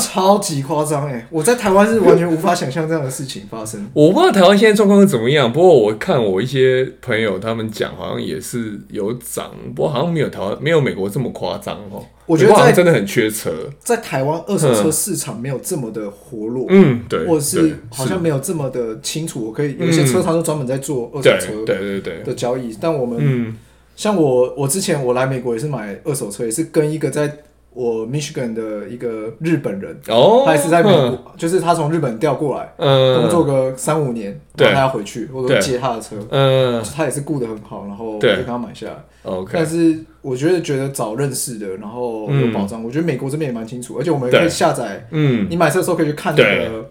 [0.01, 1.27] 超级夸张哎！
[1.31, 3.87] 我在台湾是完全无法想象这样的事情发生。
[3.93, 12.03] 我不知道台湾现在状况是怎么样，不过我看我一些朋友他们讲，好像也是有涨，不过好像没有台湾没有美国这么夸张哦。
[12.25, 19.45] 我觉得在真的很缺车，在台湾二手车市场没有这么的活络，嗯，对，或者是好像没有这么的清楚。
[19.45, 22.75] 我可以有一些车商都专门在做二手车，对对对的交易。
[22.81, 23.55] 但我们，
[24.03, 27.33] 像我，我之前我来美国也是买二手车，也是跟一个在。
[27.75, 38.97] 我 Michigan 的一个日本人，哦，他也是在美国，就是他从日本调过来，工作个三五年，然后他要回去，我都接他的车，嗯，他也是顾得很好，然后我就跟他买下来。
[39.23, 46.91] OK，但是我觉得觉得找认识的，然后有保障，我觉得美国这边也蛮清楚，而且我们可以下载，嗯，你买车的时候可以去看那个，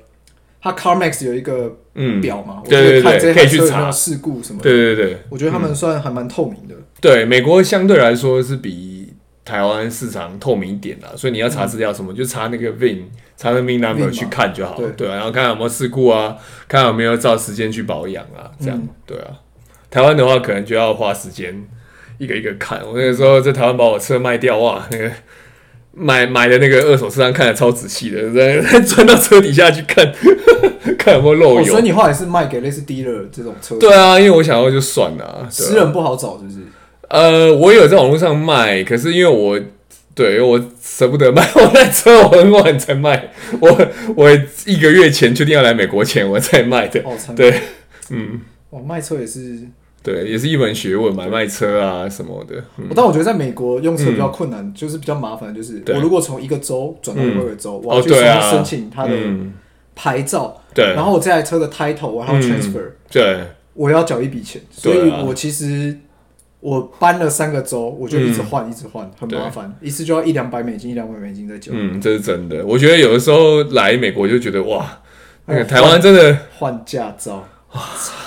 [0.62, 1.76] 他 CarMax 有一个
[2.21, 6.76] 表嘛，我觉得看这台车有没有事故什么，对对对，我觉得他们算还蛮透明的。
[7.00, 8.91] 对，美国相对来说是比。
[9.43, 13.02] 台湾市场透明一点啦，所以你要查资料什么，嗯、就查那个 VIN，
[13.36, 14.78] 查那 VIN number 去看就好。
[14.78, 19.32] 了，对啊，然后看有没有事故啊，看有没有照时间去保养啊，这样、嗯、对啊。
[19.89, 21.67] 台湾的话，可能就要花时间
[22.19, 22.80] 一个一个看。
[22.86, 25.12] 我那个时候在台湾把我车卖掉，哇，那个
[25.93, 30.13] 买买的那个二手车商看的超仔细的，在 钻到车底下去看，
[30.97, 31.62] 看有没有漏油。
[31.62, 33.75] 哦、所以你后来是卖给类似 dealer 这种车？
[33.75, 35.47] 对啊，因为我想要就算了、啊。
[35.49, 36.58] 私人不好找，是不是？
[37.10, 39.60] 呃，我有在网络上卖，可是因为我
[40.15, 44.30] 对我舍不得卖，我那车我很晚才卖， 我我
[44.65, 47.01] 一个月前确定要来美国前我才卖的。
[47.01, 47.54] 哦，对，
[48.10, 49.60] 嗯，哇，卖车也是，
[50.03, 52.55] 对，也是一门学问，买卖车啊什么的。
[52.77, 58.09] 嗯、但我觉得在美国用车比较困难，嗯、就是比较麻烦，就是我如果从一个州转到另外一个州，嗯、我要去
[58.49, 59.15] 申请他的
[59.95, 65.97] 牌照，对，然后我这台车的 title 我还要 transfer，、嗯、对，我要缴一笔钱，所以我其实。
[66.61, 71.71] 我搬了三个州，我就一直换，一直换，很麻烦，一次就要一两百美金，一两百美金在交。
[71.73, 72.63] 嗯，这是真的。
[72.63, 74.85] 我觉得有的时候来美国就觉得哇，
[75.47, 77.43] 那个台湾真的换驾照，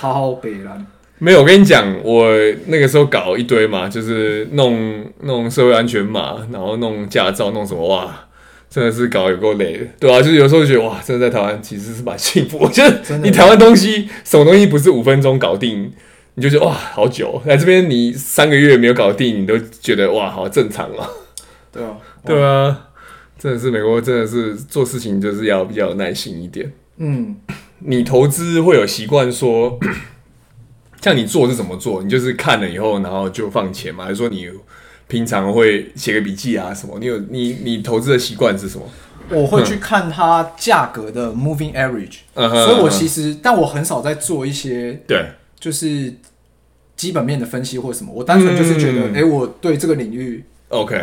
[0.03, 0.85] 超北烂。
[1.25, 2.29] 没有，我跟你讲，我
[2.67, 8.27] 那个时候搞一堆嘛，就是弄弄社会安全码，然后弄驾照，弄什么哇，
[8.69, 12.59] 真的是搞有够累的，对啊，就是有时候觉得哇，真的在台湾其实是蛮幸福。
[12.59, 15.91] 我觉得你台湾东西，什么东西不是五分钟搞定？
[16.35, 21.09] 你就觉得哇，好久来这边，你三个月没有搞定，你都觉得哇，好正常啊。
[21.73, 22.89] 对啊，对啊，
[23.39, 26.71] 真的是美国，真的是做事情就是要比较有耐心一点。
[26.99, 27.37] 嗯，
[27.79, 29.79] 你投资会有习惯说，
[31.05, 32.03] 像你做是怎么做？
[32.03, 34.05] 你就是看了以后，然后就放钱吗？
[34.05, 34.49] 还是说你
[35.07, 36.97] 平常会写个笔记啊什么？
[36.99, 38.87] 你有你你投资的习惯是什么？
[39.29, 45.27] 我会去看它价格的 moving average，嗯，所以我其实，但我很少在做一些对。
[45.61, 46.13] 就是
[46.97, 50.95] 基本面的分析或什么，我单纯就是觉得，哎，我对这个领域，OK，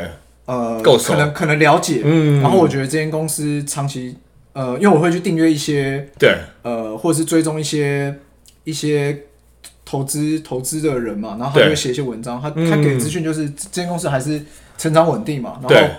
[0.45, 4.15] 呃，够可能可能了解，嗯，然后我觉得这间公司长期，
[4.53, 8.15] 呃，因为我会去订阅一些，对，呃，或者是追踪一些
[8.63, 9.17] 一些
[9.91, 14.41] 投资投资的人嘛，然后他就会写一些文章，他他给资讯就是这间公司还是
[14.77, 15.89] 成长稳定嘛，然后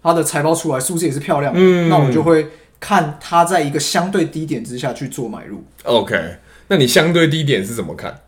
[0.00, 2.46] 他的财报出来数字也是漂亮，嗯，那我就会
[2.78, 6.16] 看他在一个相对低点之下去做买入，OK。
[6.68, 8.20] 那你相对低点是怎么看？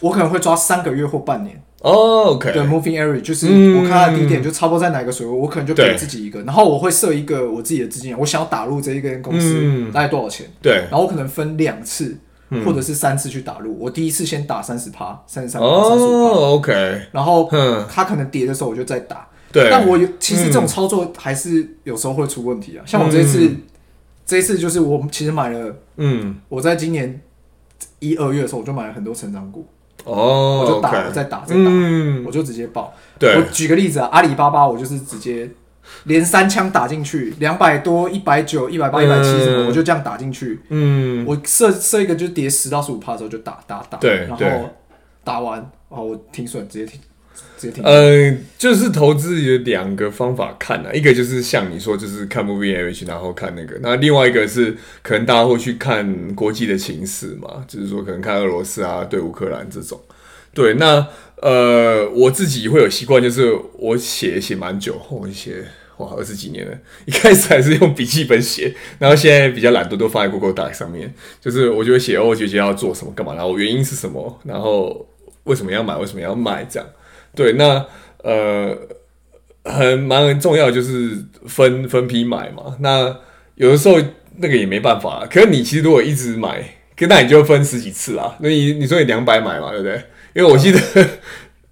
[0.00, 1.62] 我可能会抓三个月或半年。
[1.82, 2.52] 哦，OK。
[2.52, 10.46] 对，moving area 就是我看它的低点就差不多在哪个水位，我可能就给自己一个，然后我会设一个我自己的资金，我想要打入这一间公司大概多少钱？
[10.60, 10.72] 对。
[10.90, 12.16] 然后我可能分两次
[12.64, 13.76] 或者是三次去打入。
[13.78, 17.02] 我第一次先打三十趴、三十三趴、三十五趴，OK。
[17.12, 17.50] 然后
[17.90, 19.26] 他可能跌的时候我就再打。
[19.52, 19.68] 对。
[19.70, 22.84] 但我有其实这种操作还是有时候会出问题啊。
[22.86, 23.50] 像我这一次，
[24.26, 27.20] 这一次就是我其实买了，嗯，我在今年。
[27.98, 29.66] 一二月的时候，我就买了很多成长股，
[30.04, 31.70] 哦，我就打我，再打，再打，
[32.26, 32.92] 我就直接报。
[33.18, 35.48] 对，我举个例子啊，阿里巴巴，我就是直接
[36.04, 40.60] 连三枪打进去，两百多、一百九、一百八、一百七什么，我就这样打进去。
[40.68, 44.70] 嗯，我设设一个就叠十到十五趴的时候就打打打，对，然后
[45.22, 47.00] 打完，哦我停损，直接停。
[47.82, 59.98] 呃，就是投资有两个方法看啊，一个就是像你说，就是看 moving average，然后看那个，那另外一个是可能大家会去看国际的情势嘛，就是说可能看俄罗斯啊对乌克兰这种。
[60.54, 61.06] 对，那
[61.42, 65.64] 呃，我自己会有习惯，就是我写写蛮久，我写
[65.98, 75.06] 哇二十几年了，一开始还是用笔记本写，然后现在比较懒惰，都放在 Google Doc 上面，就是我就会写哦，我决定要做什么干嘛，然后原因是什么，然后
[75.44, 76.88] 为什么要买，为什么要卖这样。
[77.34, 77.84] 对，那
[78.22, 78.76] 呃，
[79.64, 82.76] 很蛮重要，就是分分批买嘛。
[82.80, 83.14] 那
[83.56, 84.00] 有的时候
[84.36, 86.64] 那个也没办法，可是你其实如果一直买，
[87.00, 88.36] 那你就分十几次啊。
[88.40, 90.02] 那你你说你两百买嘛，对不对？
[90.34, 91.08] 因为我记得、嗯、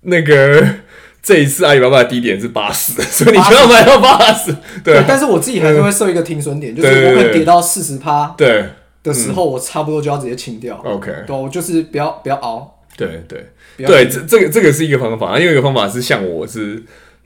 [0.02, 0.66] 那个
[1.22, 4.54] 这一次阿里巴巴的低点是八十， 所以你就要买到八十。
[4.82, 8.64] 对，但是我自己还是会设一个停损点，就是我会跌到四十趴对。
[9.02, 10.76] 的时候，我差不多就要直接清掉。
[10.84, 12.82] OK，对，我就是不要不要熬。
[12.96, 13.44] 对对。
[13.78, 16.80] 对，这这个这个是一个方法，另外一个方法是像我是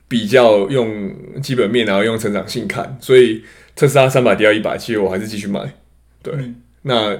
[0.08, 3.44] 比较用基本面，然后用成长性看，所以
[3.74, 5.60] 特斯拉三百跌到一百，其实我还是继续买。
[6.22, 7.18] 对，嗯、那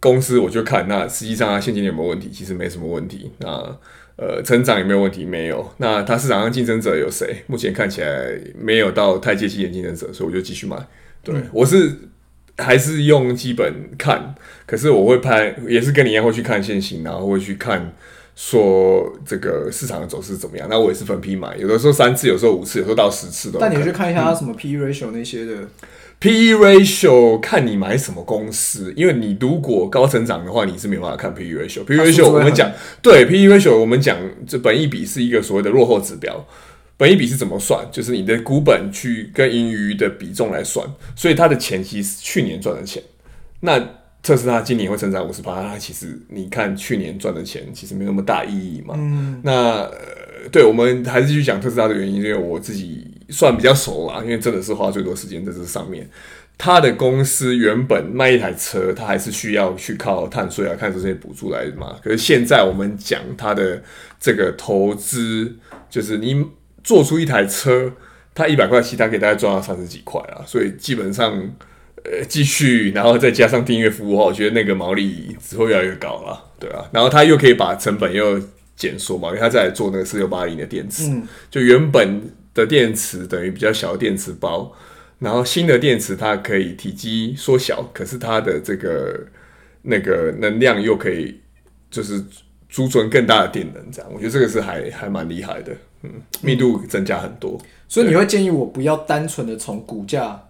[0.00, 2.30] 公司我就看，那实际上它现金流有没有问题？
[2.30, 3.30] 其实没什么问题。
[3.38, 3.48] 那
[4.16, 5.24] 呃，成长有没有问题？
[5.24, 5.72] 没有。
[5.78, 7.44] 那它市场上竞争者有谁？
[7.46, 10.76] 目前看起来没有到太接近的竞争者，所以我就继续买。
[11.22, 11.96] 对、嗯、我是。
[12.60, 14.34] 还是用基本看，
[14.66, 17.92] 可是我会拍，也是跟你一样会去看现行，然后会去看
[18.34, 20.66] 说这个市场的走势怎么样。
[20.68, 23.60] 那我也是分批买，有的时候三次，有时候五次，有时候到十次都。
[23.60, 25.54] 但你去看一下它什么 P/E ratio 那些的。
[25.54, 25.68] 嗯、
[26.20, 31.84] P/E ratio 看你买什么公司，因为你如果高成长的话，你是没办法看 P/E ratio。
[31.84, 36.44] P/E ratio 我们讲，对 P/E ratio 我们讲，这本益比是一个所谓的落后指标。
[36.96, 37.86] 本益比是怎么算？
[37.92, 43.00] 就是你的股本去跟盈余的比重来算，所以它的钱其实是去年赚的钱。
[43.60, 43.78] 那
[44.20, 48.96] 特斯拉今年会成长五十八，它其实你看去年赚的钱其实没那么大意义嘛。
[48.98, 49.40] 嗯。
[49.44, 49.92] 那、呃、
[50.50, 56.08] 对，我们还是继续讲特斯拉的原因，因为我自己算比较熟啦，因为真的是花最多时间在这上面。
[56.56, 61.96] 他的公司原本卖一台车，他还是需要去靠碳税啊、看这些补助来嘛。
[62.02, 63.82] 可是现在我们讲他的
[64.18, 65.56] 这个投资，
[65.88, 66.44] 就是你。
[66.84, 67.92] 做出一台车，
[68.34, 71.30] 他一百块，其他可以大概赚到三十几块啊，所以基本上，
[72.02, 78.40] 呃，继续，然后再加上订阅服务的话，我觉得那个毛利只会越来越高了，对啊，然后他又可以把成本又
[78.74, 82.22] 减缩嘛，因为他在做那个四六八零的电池，嗯、就原本
[82.58, 84.72] 的电池等于比较小的电池包，
[85.18, 89.26] 然后新的电池它可以体积缩小，可是它的这个
[89.82, 91.40] 那个能量又可以
[91.90, 92.22] 就是
[92.68, 95.72] 储存更大的电能，这样，我觉得这个是还还蛮厉害的。
[96.02, 96.10] 嗯，
[96.42, 100.40] 密度增加很多，所以你会建议我不要单纯的从股价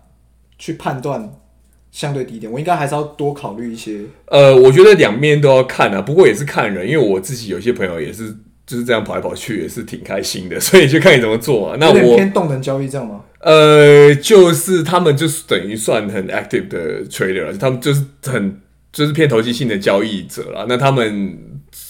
[0.58, 1.26] 去判断
[1.90, 4.02] 相对低点，我应该还是要多考虑一些。
[4.26, 8.36] 呃，我觉得两面都要看啊，不过也是看人，因为我自己有些朋友也是
[8.68, 11.76] 就是这样跑来跑去，也是挺开心的， 所以就看你怎么做啊。
[11.80, 13.22] 那我偏动能交易这样吗？
[13.40, 18.60] 呃，就是他们就是等于算很 active 的 trader，他们就是很
[18.92, 20.66] 就是偏投机性的交易者啦。
[20.68, 21.38] 那他们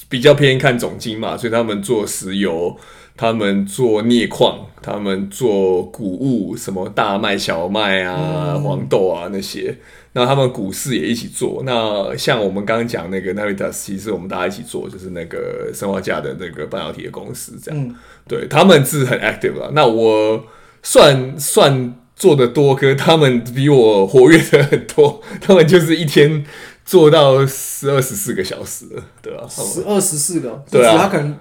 [0.08, 2.76] 比较偏看总金嘛，所以他们做石油。
[3.20, 9.76] 他们做镍矿，他们做谷物，什么大麦、小麦啊、嗯、黄豆啊那些。
[10.12, 11.62] 那他们股市也一起做。
[11.64, 17.80] 那像我们刚刚讲那个 Navitas，其实我们大家一起做，就是那个生化镓的那个半导体的公司，这样。
[17.80, 17.94] 嗯、
[18.26, 19.70] 对，他们是很 active 了。
[19.74, 20.44] 那我
[20.82, 25.22] 算算做的多，可是他们比我活跃的很多。
[25.40, 26.44] 他们就是一天
[26.84, 28.86] 做到十二十四个小时，
[29.22, 29.46] 对吧？
[29.48, 31.38] 十二十四个，对啊，他可能。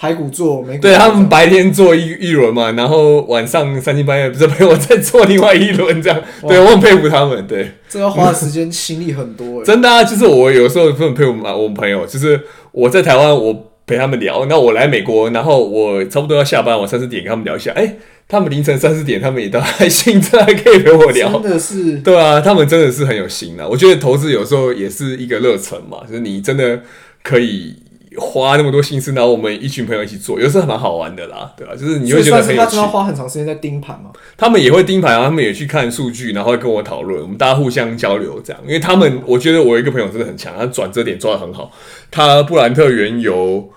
[0.00, 6.18] 台股做，美股对他们白天做一一轮嘛，然后晚上三更半夜不是陪我再做另外一轮这样。
[6.48, 9.62] 对我很佩服他们，对，这要花的时间心力很多。
[9.62, 12.40] 真的啊，就是我有时候很佩服我们朋友，就是
[12.72, 23.68] 我在台湾我陪他们聊，那我来美国，然后我差不多要下班，我三四点跟他们聊一下，哎、欸，他们凌晨三四点他们也都还醒着，还可以陪我聊，真的是，对啊，他们真的是很有心啊。
[23.68, 26.80] 我觉得投资有时候也是一个热忱嘛，就是你真的
[27.22, 27.76] 可以。
[28.18, 31.74] 花那么多心思，然后我们一群朋友一起做，有时候还蛮好玩的啦，对吧？
[31.76, 32.76] 就是你会觉得很有趣。
[32.76, 34.10] 他花很长时间在盯盘吗？
[34.36, 38.60] 他们也会盯盘啊，他们也去看数据，然后会跟我讨论，我们大家互相交流这样。
[38.66, 41.70] 因为他们，我觉得我一个朋友真的很强，他转折点抓的很好。
[42.10, 43.70] 他布兰特原油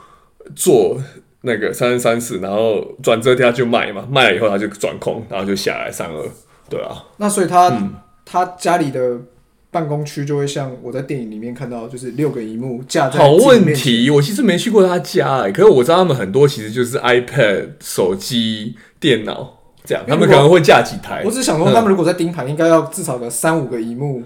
[0.56, 0.98] 做
[1.42, 6.24] 那个三三四，然后转折点他就卖嘛，卖了以后他就转空，然后就下来三二，
[6.70, 7.04] 对啊。
[7.18, 7.94] 那所以他、嗯、
[8.26, 9.20] 他家里的。
[9.74, 13.20] 办公区就会像我在电影里面看到，就是六个荧幕架在。
[13.20, 21.24] 好问题，我其实没去过他家哎、欸，可是我知道他们很多其实就是 iPad、手机、电脑这样他们可能会架几台。
[21.26, 24.24] 我只想说，他们如果在盯盘，应该要至少个三五个荧幕。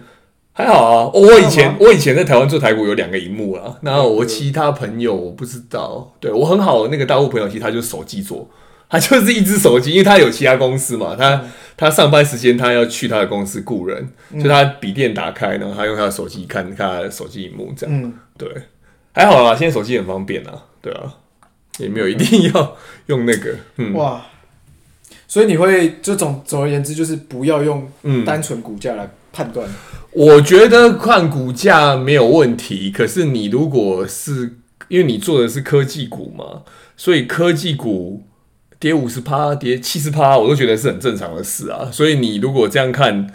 [0.52, 8.50] 还好啊，我以前我以前在台湾做台股有两个荧幕啊，然后我其他朋友我不知道，对我很好的那个大陆朋友，其实他就是手机做，
[8.90, 11.44] 他就是一只手机，因为他有其他公司嘛，他
[11.76, 14.10] 他上班时间他要去他的公司雇人，
[14.42, 18.50] 就他笔电打开，然后他用他的手机看看他的手机荧幕这样，对，
[19.12, 21.14] 还好啦，现在手机很方便啊，对啊，
[21.80, 22.78] 也没有一定要
[23.08, 24.26] 用那个，嗯，哇，
[25.28, 27.90] 所以你会就总总而言之就是不要用
[28.26, 29.68] 单纯股价来判断。
[30.12, 34.56] 我觉得看股价没有问题，可是你如果是
[34.88, 36.64] 因为你做的是科技股嘛，
[36.96, 38.24] 所以科技股
[38.80, 41.90] 跌五十趴、跌七十趴，我都觉得是很正常的事啊。
[41.92, 43.32] 所以你如果这样看，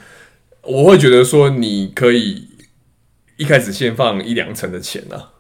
[0.62, 2.49] 我会觉得说你可以
[3.36, 5.30] 一开始先放一两成的钱啊，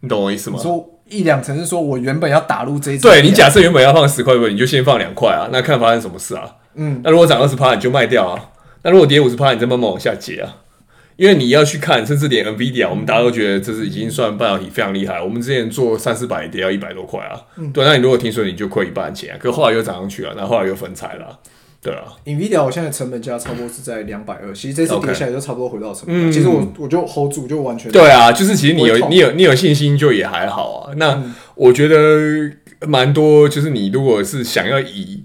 [0.00, 0.58] 你懂我意思吗？
[0.58, 6.56] 说一两成是说我原本要打入这一对你假设原本要放十块钱，你就先放两块啊，那看发生什么事啊？
[6.74, 8.50] 嗯，那如果涨二十趴，你就卖掉啊。
[8.82, 10.54] 那如果跌五十趴，你再慢慢往下接啊。
[11.16, 15.22] 因为你要去看，甚至连 NVIDIA，我们大家都觉得这是已经算半导体非常厉害。
[15.22, 21.38] 我们之前做三四百跌到一百多块啊，嗯、对，那你如果停损，你就亏一半钱，啊，可后来又涨上去了，然后后来又分财了，
[21.80, 22.04] 对啊。
[22.26, 26.14] NVIDIA 我现在成本价差不多是在两百二，其实这次跌下来就差不多回到成本。
[26.14, 30.92] Okay 其实我我就 hold 住，就完全对啊，就是其实你有你有你有信心就也还好啊。
[30.96, 31.22] 那
[31.54, 31.96] 我觉得
[32.86, 35.24] 蛮多，就是你如果是想要以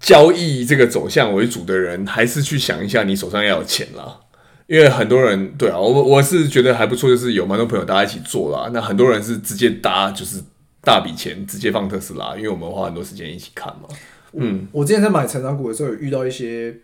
[0.00, 4.20] 交易这个走向为主的人，还是去想一下你手上要有钱啦。
[4.68, 8.70] 因为很多人对啊，我我是觉得还不错，就是有蛮多朋友大家一起做啦。
[8.72, 10.40] 那很多人是直接搭，就是
[10.82, 13.88] 大笔钱直接放特斯拉，因为我们花很多时间一起看嘛。
[14.34, 16.76] 嗯，我之前在买成长股的时候，有遇到一些，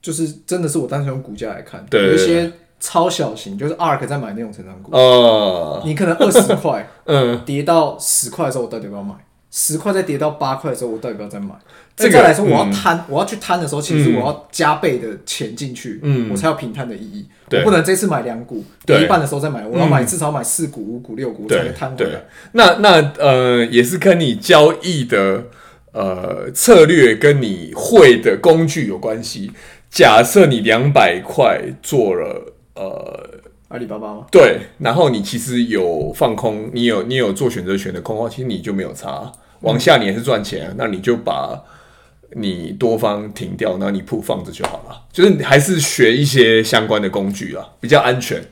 [0.00, 9.14] 就是真的是我单纯用股价来看，对有一些超小型，就是 ARK 在买那种成长股，哦，你可能二十块， 嗯，跌到十块的时候，我到底要不要买？
[9.52, 11.54] 十块再跌到八块的时候，我到底要不要再买？
[11.94, 16.00] 这个来说，我要摊，我要去摊的时候，其实我要加倍的钱进去，
[16.30, 17.26] 我才有平摊的意义。
[17.50, 22.24] 我不能这次买两股，跌一半的时候再买，我要买至少买四股、五股、六股才能摊回来。
[22.52, 25.44] 那那呃，也是跟你交易的
[25.92, 29.52] 呃策略跟你会的工具有关系。
[29.90, 33.28] 假设你两百块做了呃
[33.68, 34.24] 阿里巴巴吗？
[34.32, 39.30] 对，然后你其实有放空，你有你有做选择权的空话，其实你就没有差。
[39.62, 41.62] 往下你也是赚钱，啊那你就把。
[42.34, 45.02] 你多方停掉，然后你铺放着就好了。
[45.12, 48.42] 就是你还是学一些相关的工具啊，比较安全。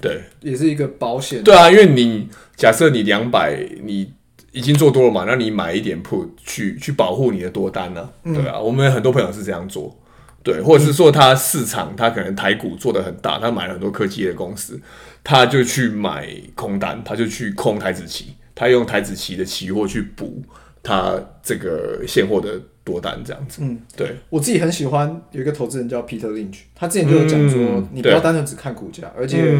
[0.00, 1.42] 对，也是一个保险。
[1.42, 4.12] 对啊，因为你假设你两百，你
[4.52, 8.10] 已经做多了嘛，那你买一点 put 去去保护你的多单呢、啊？
[8.22, 9.98] 嗯、对啊，我们很多朋友是这样做。
[10.44, 14.80] 对，或者是说他市场他可能台股做的很大，他买了很多科技的公司，
[15.24, 20.42] 他就去买空单，他就去空台指期，他用台子期的期货去补
[20.82, 22.60] 他这个现货的。
[22.86, 29.52] 多单这样子，嗯，对，我自己很喜欢有一个投资人叫 Peter Lynch，他之前就有讲说，你不要单纯只看股价，而且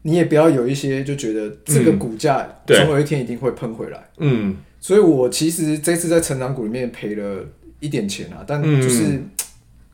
[0.00, 7.44] 你也不要有一些就觉得这个股价总有一天一定会喷回来，嗯，所以我其实这次在成长股里面赔了
[7.78, 9.20] 一点钱啊，但就是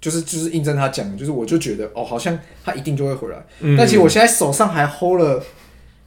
[0.01, 3.45] 就是就是印证他讲的，就是我就觉得哦，好像他一定就会回来，
[3.77, 5.43] 但其实我现在手上还 hold 了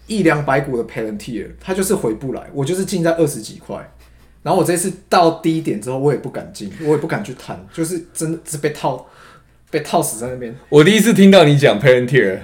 [0.07, 3.75] 一两百股的 Palantir，他就是回不来，我就是进在二十几块。
[4.43, 9.03] 然后我这次到低点之后，我也不敢进，我也不敢去谈，就是真的是被套，
[9.71, 10.55] 被套死在那边。
[10.69, 12.37] 我第一次听到你讲 Palantir，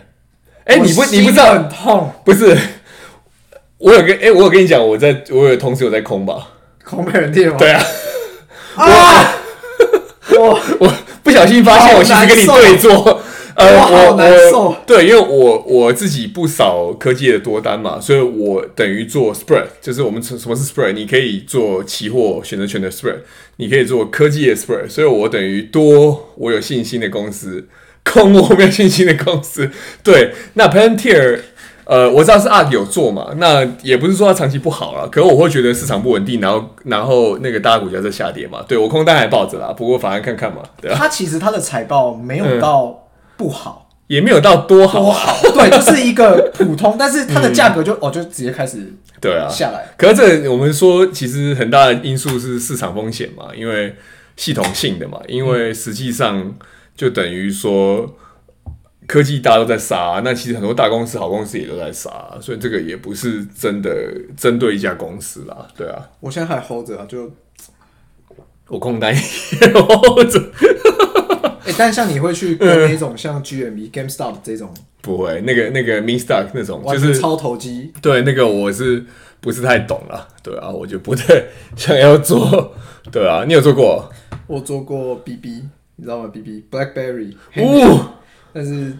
[0.63, 2.11] 哎，你不你不知道很痛？
[2.25, 2.57] 不是，
[3.77, 6.47] 我有跟哎，我有跟你讲，我在我有同时有在空吧？
[6.83, 7.57] 空 Palantir 吗？
[7.59, 7.83] 对啊，
[8.75, 9.35] 我
[10.41, 13.21] 我我不小心发现，我其实跟你对坐。
[13.61, 20.93] 呃，我我对，因为我我自己不少科技的多单嘛，所以我等于做 spread，就是我们什么是 spread？
[20.93, 23.17] 你可以做期货选择权的 spread，
[23.57, 27.67] 你可以做科技的 spread，所以我等于多我有信心的公司，
[28.03, 29.69] 空我没有信心的公司。
[30.03, 31.39] 对，那 Palantir，
[31.85, 40.97] 呃，我知道是 ARK 有做嘛，那也不是说它长期不好了，可是我会觉得市场不稳定，然后然后那个大股价在下跌嘛，对我空单还抱着啦，不过反正看看嘛，对啊。
[40.97, 42.95] 它其实它的财报没有到、嗯。
[43.37, 49.93] 不好，也没有到多好，多好，对， 就是一个普通，但是它的价格就、嗯、哦，就直接开始对啊下来。
[49.97, 53.95] 可是这我们说，其实很大的因素是市场风险嘛，因为
[54.35, 56.53] 系统性的嘛，因为实际上
[56.95, 58.15] 就等于说
[59.07, 63.89] 科技大家都在杀，那其实很多大公司、好公司也都在杀，所以这个也不是真的
[64.37, 66.01] 针对一家公司啦，对啊。
[66.19, 67.31] 我现在还 hold 着啊，就
[68.67, 69.21] 我空单也
[69.73, 70.41] hold 着。
[71.65, 77.91] 欸、但像你会去跟那种像 GME、嗯、GameStop 这种，不会，那个那个 Meme Stock 那种就是超投机。
[78.01, 79.03] 对，那个我是
[79.39, 80.27] 不是太懂了？
[80.43, 81.43] 对啊，我就不太
[81.75, 82.73] 想要做。
[83.11, 84.09] 对啊，你有做过？
[84.47, 85.63] 我做过 BB，
[85.95, 88.13] 你知道吗？BB Blackberry，哦，
[88.53, 88.93] 但是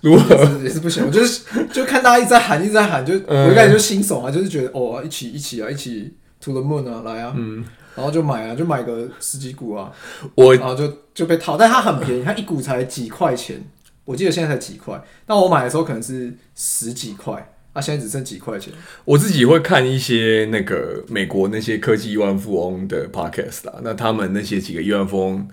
[0.00, 1.04] 如何也是不行。
[1.04, 1.42] 我就是
[1.72, 7.64] 就看大家一直在喊，一直在喊，就我一开始就新手啊，就是觉得哦，一起一起啊，一起 to the moon 啊，来啊，嗯，
[7.94, 9.92] 然后就买啊，就买个十几股啊，
[10.34, 13.62] 我然后就就被套，但它很便宜，它一股才几块钱，
[14.04, 17.48] 我记得现在才几块，但我买的时候可能是十几块。
[17.74, 18.70] 啊，现在只剩几块钱。
[19.02, 25.48] 我自己会看一些那个美国那些科技亿万富翁的 podcast 啦，那他们那些几个亿万富翁，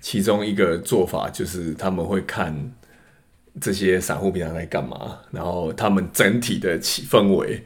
[0.00, 2.72] 其中一个做法就是他们会看
[3.60, 7.60] 这些散户平常在干嘛，然后他们整体的气氛围，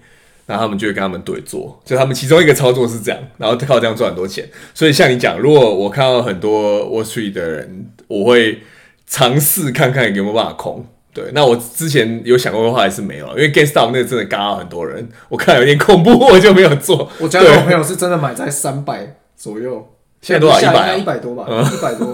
[0.49, 4.49] 然后他们就会跟他们对坐，就他们其中一个操作是这样，然后靠这样赚很多钱。
[4.73, 8.63] 所以像你讲，如果我看到很多 Wall Street 的人，我会
[9.07, 10.87] 尝试看看有没有办法空。
[11.13, 17.11] 对，那我之前有想过的话还是没有，因为 GameStop 那个真的嘎了很多人，我看有点恐怖，我就没有做。
[17.19, 19.87] 我家有朋友是真的买在三百左右，
[20.23, 20.61] 现在多少？
[20.61, 22.11] 一百一百多吧，一百多。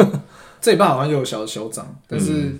[0.61, 2.57] 这一半好像有小小涨，但是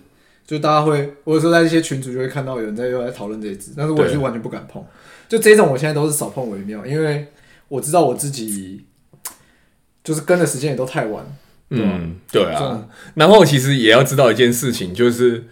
[0.47, 4.85] 就大家会，或者说在一些群组就会看到有人在又在讨论这一支，但是我是完全不敢碰。
[5.29, 7.29] 就这种，我现在都是少碰为妙，因为
[7.69, 8.85] 我知道我自己
[10.03, 11.25] 就是跟的时间也都太晚。
[11.71, 12.89] 嗯，对啊。
[13.15, 15.45] 然后其实也要知道一件事情，就是。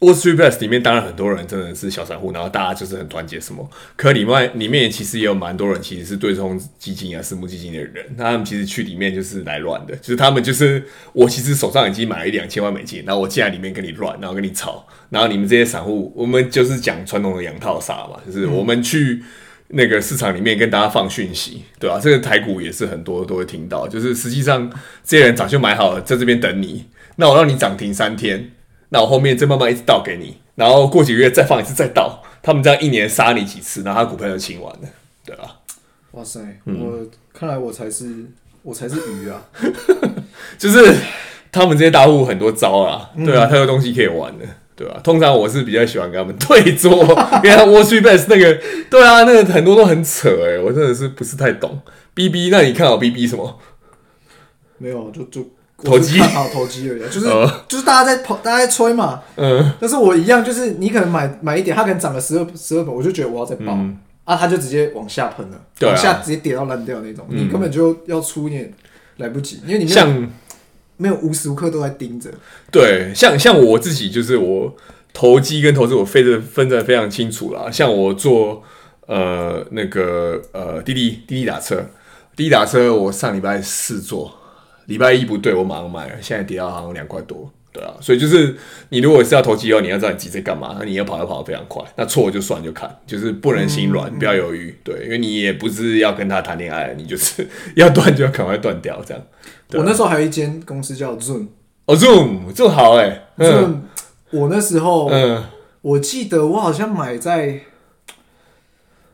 [0.00, 3.66] Wall Street Bets 里面当然很多人真的是小散户，然后大家就是很团结什么。
[3.96, 10.84] 可里面里面其实也有蛮多人其实是对冲基金啊、私募基金的人，那他们其实去里面就是来乱的，就是他们就是
[11.14, 19.22] 我其实手上已经买了一两千万美金，然后我进来里面跟你乱，然后跟你炒，然后你们这些散户，我们就是讲传统的养套杀嘛，就是我们去
[19.68, 22.00] 那个市场里面跟大家放讯息，对吧、啊？
[22.02, 24.70] 这个台股也是很多都会听到，就是实际上
[25.02, 26.84] 这些人早就买好了，在这边等你，
[27.16, 28.50] 那我让你涨停三天。
[28.90, 34.88] 那我后面再慢慢一直倒给你，然后过几个月再放一次再倒，他们这样一年杀你几次，然后他股票就清完了，
[35.24, 35.56] 对吧？
[36.12, 38.24] 哇塞，嗯、我看来我才是
[38.62, 39.42] 我才是鱼啊！
[40.56, 40.94] 就是
[41.50, 44.44] 他们这些大户很多招啊，对啊，他有东西可以玩的，
[44.76, 45.00] 对啊？
[45.02, 46.92] 通常我是比较喜欢跟他们对桌，
[47.42, 51.80] 因为 Wall Street Bets 那个，对啊，那个很多都很扯哎、欸，我真的是不是太懂。
[52.14, 53.58] B B，那你看好 B B 什么？
[54.78, 55.44] 没有，就就。
[55.84, 59.22] 投机好投机而已， 就是、uh, 就是大家在跑，大家在吹嘛。
[59.36, 68.72] 嗯，但是我一样，就是你可能买买一点，它可能涨了十二十二本，我就觉得我要再爆、嗯、啊，它就直接往下喷了，啊、往下直接跌到烂掉那种，嗯、你根本就要出你也
[69.18, 70.28] 来不及，因为你像
[70.96, 72.30] 没有无时无刻都在盯着。
[72.70, 74.74] 对，像像我自己就是我
[75.12, 77.70] 投机跟投资我分的分的非常清楚啦。
[77.70, 78.62] 像我做
[79.06, 81.76] 呃那个呃滴滴滴滴打车，
[82.34, 84.32] 滴滴打车我上礼拜四做。
[84.86, 88.56] 礼拜一不对，我马上买了，现在跌到好像两块多，对啊，所以就是
[88.90, 99.22] 你如果是要投机哦，你要知道你自己在干嘛，那你要跑要跑得非常快，那错就算就砍，就是不能心软，嗯、不要犹豫，对，因为你也不是要跟他谈恋爱，你就是 要断就要赶快断掉，这样。
[99.72, 101.48] 我那时候还有一间公司叫 Zoom，
[101.86, 103.78] 哦 Zoom，这么好哎，Zoom，
[104.30, 105.42] 我那时候，嗯，
[105.80, 107.60] 我记得我好像买在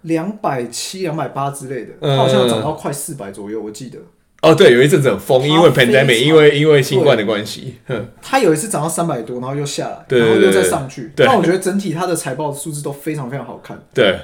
[0.03, 3.99] 两百七、两百八之类的，它好像涨到快四百左右，我记得。
[4.43, 7.75] 哦，对，有一阵子很疯，因为 pandemic，因为因为新冠的关系，
[8.23, 11.13] 它有一次涨到三百多，然后又下来，然后又再上去。
[11.15, 13.79] 但我觉得整体它的财报数字都非常非常好看。
[13.93, 14.19] 对。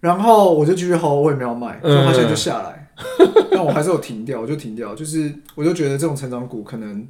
[0.00, 2.90] 然后我就继续 hold，我也没有卖，所以它现在就下来。
[3.50, 7.08] 但我还是有停掉，我就停掉，就是我就觉得这种成长股可能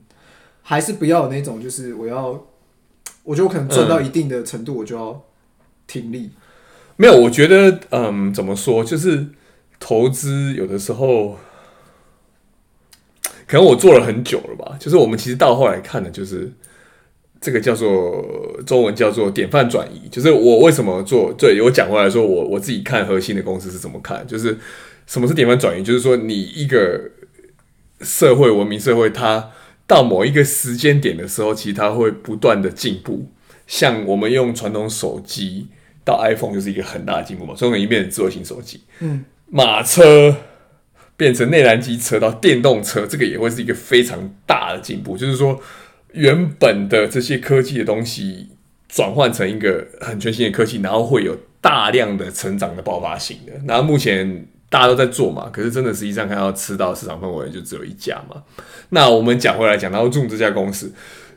[0.63, 2.41] 还是不要有那种，就是我要，
[3.25, 5.21] 我觉得我可能赚到一定的程度，我就要
[5.89, 6.31] 停利。
[6.95, 9.27] 没有，我觉得，嗯，怎么说，就是
[9.81, 11.37] 投资有的时候。
[13.47, 16.51] 可能我做了很久了吧，就是我们其实到后来看的，就是
[17.41, 18.25] 这个叫做
[18.67, 20.09] 中文叫做典范转移。
[20.09, 24.59] 就是我为什么做，对，我讲过来说，我我自己看核心的公司是怎么看，就是
[25.07, 27.11] 什么是典范转移，就是说你一个
[28.01, 29.51] 社会文明社会，它
[29.87, 33.27] 到某一个时间点的时候，其实它会不断的进步。
[33.67, 35.67] 像我们用传统手机
[36.05, 40.35] 到 iPhone 就是一个很大的进步嘛，所以我们一变成智慧型手机，嗯，马车。
[41.17, 45.17] 变成内燃机车到电动车，这个也会是一个非常大的进步。
[45.17, 45.61] 就是说，
[46.13, 48.49] 原本的这些科技的东西
[48.89, 53.53] 转换成一个很全新的科技，然后会有大量的成长的爆发性的。
[53.67, 58.43] 然后目前大家都在做嘛，可是真的实际上看到吃到市场氛围就只有一家嘛。
[58.91, 60.93] 那我们讲回来讲到 Zoom 这家公司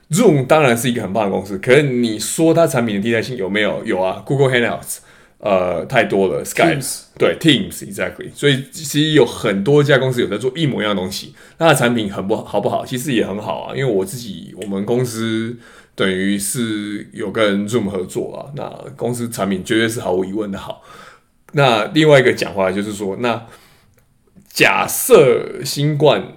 [0.09, 3.85] ，Zoom 当然是一个很棒的公司，可是你说它产品的替代性有没有？
[3.85, 4.97] 有啊，Google Hangouts。
[5.39, 12.83] 呃，太多了，Skype Teams 对，Teams，exactly，所以其实有很多家公司有在做一模一样的东西，那它产品很不好不好？
[12.83, 15.55] 其实也很好啊，因为我自己我们公司
[15.93, 20.81] 等于是有跟 Zoom 合作啊，那公司产品绝对是毫无疑问的好。
[21.53, 23.45] 那另外一个讲话就是说，那
[24.49, 26.33] 假设新冠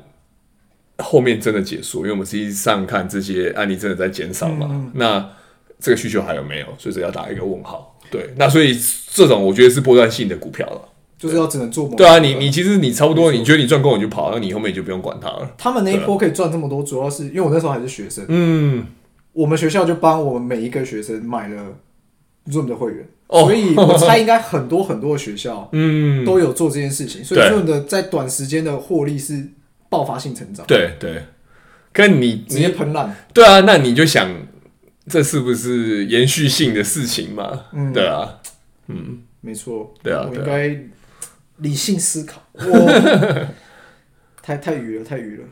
[0.99, 5.31] 后面真的结束，因为我们实际上看这些案例真的在减少嘛，嗯、那
[5.79, 6.67] 这个需求还有没有？
[6.79, 7.99] 所以这要打一个问号。
[8.11, 8.77] 对，那所以
[9.11, 10.81] 这种我觉得是波段性的股票了，
[11.19, 11.89] 就是要只能做。
[11.97, 15.55] 对啊，你你其实你差不多，你觉得你赚够你就跑，那你后面就不用管它了。
[15.57, 18.87] 他们那一波可以赚这么多，主要是因为我那时候还是学生，嗯，
[19.33, 21.63] 我们学校就帮我们每一个学生买了
[22.49, 29.47] Zoom 的会员，哦、所以我猜应该很多很多的学校， 嗯，都有做这件事情，嗯、所以 Zoom 的在短时间的获利是
[29.89, 30.67] 爆发性成长。
[30.67, 31.23] 对对，
[31.93, 34.29] 跟你直接喷烂，对啊，那你就想。
[35.07, 37.65] 这是不是延续性的事情嘛？
[37.73, 38.39] 嗯，对啊，
[38.89, 40.79] 嗯，没错，对啊，我应该
[41.59, 42.43] 理性思考。
[42.55, 43.47] 哇
[44.43, 45.45] 太太愚了，太愚了。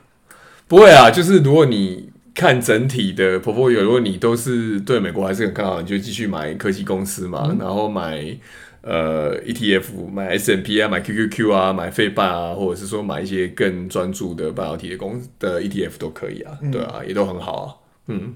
[0.66, 8.36] 不会啊，就是如果你看整体的 portfolio，如果你都是对美国还是很看好，你就继续买科技公司嘛，嗯、然后买
[8.82, 17.66] 呃 ETF，买 S&P 啊，买 QQQ 啊，买费半啊，或者是说买一些更专注的半导体的公的 ETF 都可以啊，嗯、对啊，也都很好啊，
[18.09, 18.34] 嗯。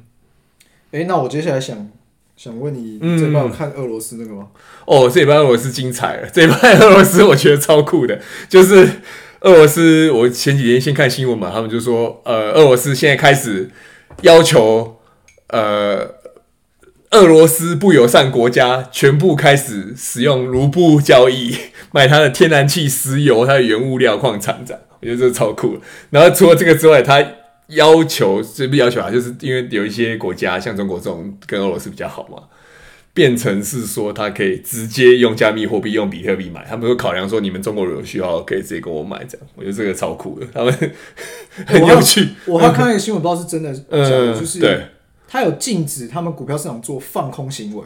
[0.93, 1.89] 哎、欸，那我接下来想
[2.37, 4.49] 想问你，这礼拜有看俄罗斯那个吗？
[4.87, 6.29] 哦，这礼拜俄罗斯精彩了。
[6.31, 8.87] 这礼拜 俄罗斯我觉得超酷的，就是
[9.41, 10.11] 俄罗斯。
[10.11, 13.71] 我前几天先看新闻嘛，他们就说，呃，俄罗斯现在开始
[14.21, 14.99] 要求，
[15.49, 16.15] 呃，
[17.13, 21.57] 俄罗斯不友善国家全部开始使用卢布交易，
[21.93, 24.83] 买它的天然气、石油、它的原物料、矿产这样。
[25.01, 25.79] 我觉得这超酷。
[26.11, 27.25] 然后除了这个之外，他
[27.73, 32.43] 要求是不要求啊，就是因为有一些国家像中国这种跟俄罗斯比较好嘛，
[33.15, 40.73] 变成是说他可以直接用加密货币用比特币买，他们会考量说你们中国人有需要可以直接跟我买这样，我觉得这个超酷的，他们
[41.67, 42.29] 很有趣。
[42.47, 44.87] 我还看一个新闻，不知道是真的假的， 就是对，
[45.27, 47.85] 他有禁止他们股票市场做放空行为。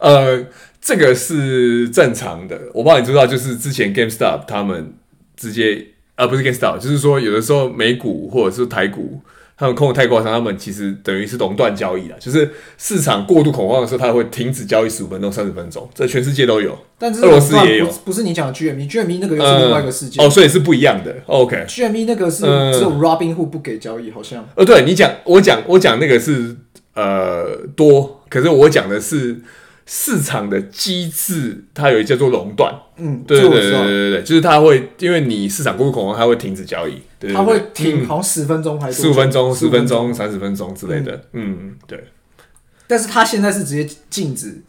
[0.00, 0.46] 呃，
[0.80, 4.92] 这个是正常的，我不知道你知道，就是之前 GameStop 他们
[5.36, 5.86] 直接。
[6.18, 9.20] 而、啊、不是 GameStop，就是说有的时候美股或者是台股，
[9.56, 12.16] 他们控的太夸张，他们其实等于是垄断交易了。
[12.18, 16.76] 就是市场过度恐慌的时候，他会停止交易十五分钟、三十分钟，这全世界都有。
[16.98, 20.20] 但是俄罗斯也有，不是你讲的 GME，GME 那个又是另外一个世界。
[20.20, 21.14] 呃、哦，所以是不一样的。
[21.26, 24.44] OK，GME 那个是只有 Robinhood 不给交易，好像。
[24.56, 26.56] 呃，对你讲，我讲，我讲那个是
[26.94, 29.38] 呃多，可是我讲的是。
[29.90, 32.70] 市场的机制，它有一叫做垄断。
[32.98, 37.00] 嗯，对对对对对对，就是它会因为你市场过度恐慌，它会停止交易。
[37.32, 41.12] 它会停，好像十分钟还是十五分钟、十分钟、三十分钟之类的。
[41.32, 42.04] 嗯，嗯，对。
[42.86, 44.60] 但是它现在是直接禁止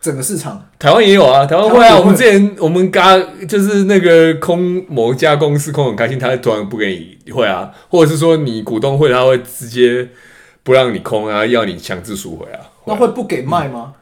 [0.00, 0.66] 整个市场。
[0.78, 1.98] 台湾也有啊，台湾会啊。
[1.98, 10.08] 我们之前我们嘎就是那个空某一家公司空很开心，他突然不给你会啊，或者是说你股东会，他会直接
[10.62, 12.60] 不让你空啊，要你强制赎回啊。
[12.86, 13.92] 那会不给卖吗？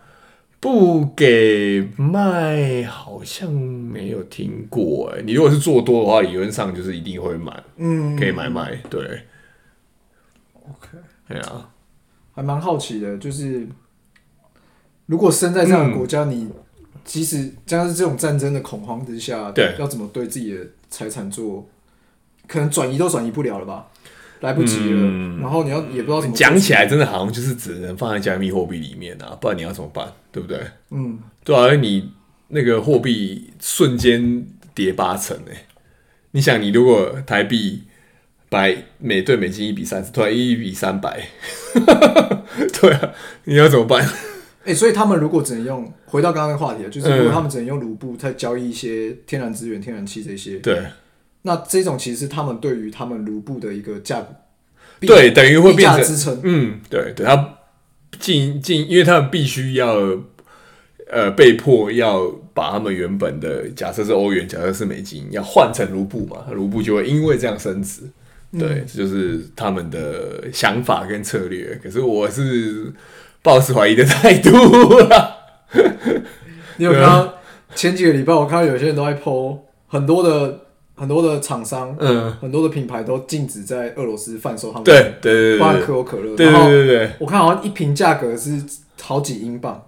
[0.59, 5.23] 嗯不给卖，好像没有听过哎。
[5.23, 9.01] 你如果是做多的话，理论上就是一定会买，嗯，可以买卖，对。
[10.65, 10.99] OK，
[11.29, 11.71] 对啊，
[12.35, 13.69] 还蛮好奇的，就是
[15.05, 16.51] 如果生在这样的国家，嗯、你
[17.05, 21.69] 即使将是这种战争的恐慌之下，对，要怎么对自己的财产做，
[22.49, 23.89] 可能转移都转移不了了吧？
[24.41, 30.13] 来不及了，嗯、然后你要也不知道怎么讲起来，真的好像就是只能放在加密货币里面啊，不然你要怎么办？
[30.31, 30.61] 对不对？
[30.91, 32.13] 嗯，对啊，你
[32.49, 35.67] 那个货币瞬间跌八成哎、欸，
[36.33, 37.83] 你想，你如果台币
[38.49, 41.27] 百美兑美金一比三十，突然一比三百，
[42.81, 43.13] 对啊，
[43.45, 44.07] 你要怎么办？
[44.65, 50.83] 哎、欸，所以他们如果只能用回到刚刚的话题，就是如果他们只能用卢布在交易一些天然资源、天然气这些，对。
[51.47, 54.21] 那这种其实是他们对于他们卢布的一个价，
[54.99, 56.41] 对，等于会变成支撑。
[56.43, 57.59] 嗯，对，对，他
[58.19, 59.95] 进进，因为他们必须要
[61.09, 68.03] 呃被迫要把他们原本的假设是欧元，假设是美金，要换成卢布嘛，卢布就会因为这样升值。
[68.59, 71.79] 对，嗯、这就是他们的想法跟策略。
[71.81, 72.93] 可是我是
[73.41, 74.51] 抱持怀疑的态度
[74.99, 75.37] 啦。
[76.79, 77.35] 你有看到
[77.77, 80.66] 前几个礼拜，我看到有些人都在 po 很多的。
[80.97, 88.63] 很多的厂商，嗯，很多的品牌都禁止在俄罗斯贩售他们的，对对对，包含可口可乐，对对对对，我看好像一瓶价格是
[89.03, 89.81] 好几英镑，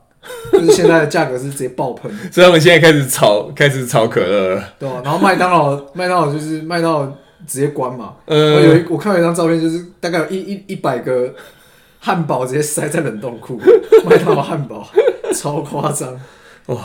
[0.53, 7.07] 就是现在的价格是直接爆喷， 所以他们现在开始炒，开始炒可乐了，对啊，然后麦当劳，麦当劳就是麦当劳
[7.47, 11.35] 直接关嘛，嗯，我有一我看到一张照片，就是大概有一一一百个
[12.01, 13.59] 汉堡直接塞在冷冻库，
[14.05, 14.87] 麦当劳汉堡
[15.33, 16.21] 超夸张，
[16.67, 16.77] 哇，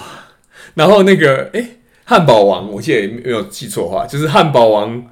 [0.76, 1.60] 然后那个哎。
[1.60, 5.04] 欸汉堡王，我记得没有记错话，就是汉堡王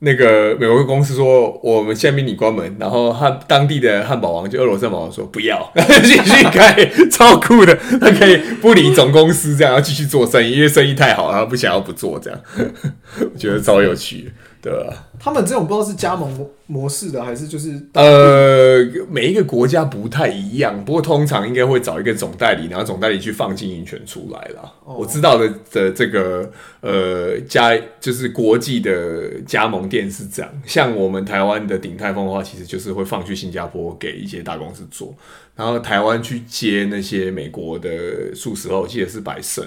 [0.00, 5.72] 那个美国公司说，我们下面你关门，然后汉当地的汉堡王就俄罗斯汉堡王说不要
[6.02, 12.40] 继续开，超酷的，他可以不理总公司这样，要继续做生意，因为生意太好，他不想要不做这样，
[13.32, 14.30] 我觉得超有趣。
[14.64, 14.96] 对啊？
[15.20, 20.82] 他们这种不知道是加盟模模式的，还是就是呃，每一个国家不太一样。
[20.86, 24.74] 不过通常应该会找一个总代理，然后总代理去放经营权出来了。
[24.86, 26.50] 哦、我知道的的这个
[26.80, 30.50] 呃加就是国际的加盟店是这样。
[30.64, 35.14] 像我们台湾的鼎泰丰的话，其实就是会放去新加坡给一些大公司做，
[35.54, 39.62] 然后台湾去接那些美国的素食，我记得是百胜。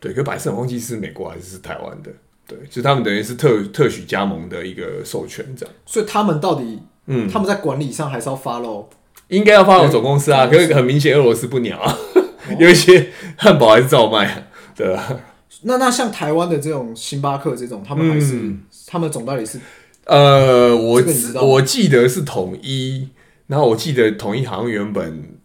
[0.00, 2.10] 对，可百胜我忘记是美国还是是台湾的。
[2.46, 5.74] 对，就他们等于是特特许加盟的一个授权，这样。
[5.86, 8.84] 所以他们到底，嗯，他们在管理上还是要 follow，
[9.28, 10.46] 应该要 follow 总公司啊。
[10.46, 12.20] 可是很明显，俄罗斯不鸟啊，哦、
[12.60, 15.20] 有一些汉堡还是照卖，对吧？
[15.62, 19.58] 那那像台湾的这种星巴克这种，他们还是、嗯、他们总代理是，
[20.04, 21.02] 呃，我
[21.40, 23.08] 我记得是统一，
[23.46, 25.38] 然后我记得统一好像原本，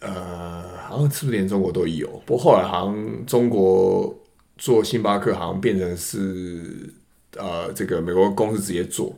[0.00, 2.08] 呃，好像是不是连中国都有？
[2.26, 4.16] 不过后来好像中国。
[4.60, 6.88] 做星巴克好像变成是
[7.36, 9.12] 呃，这个美国公司直接做。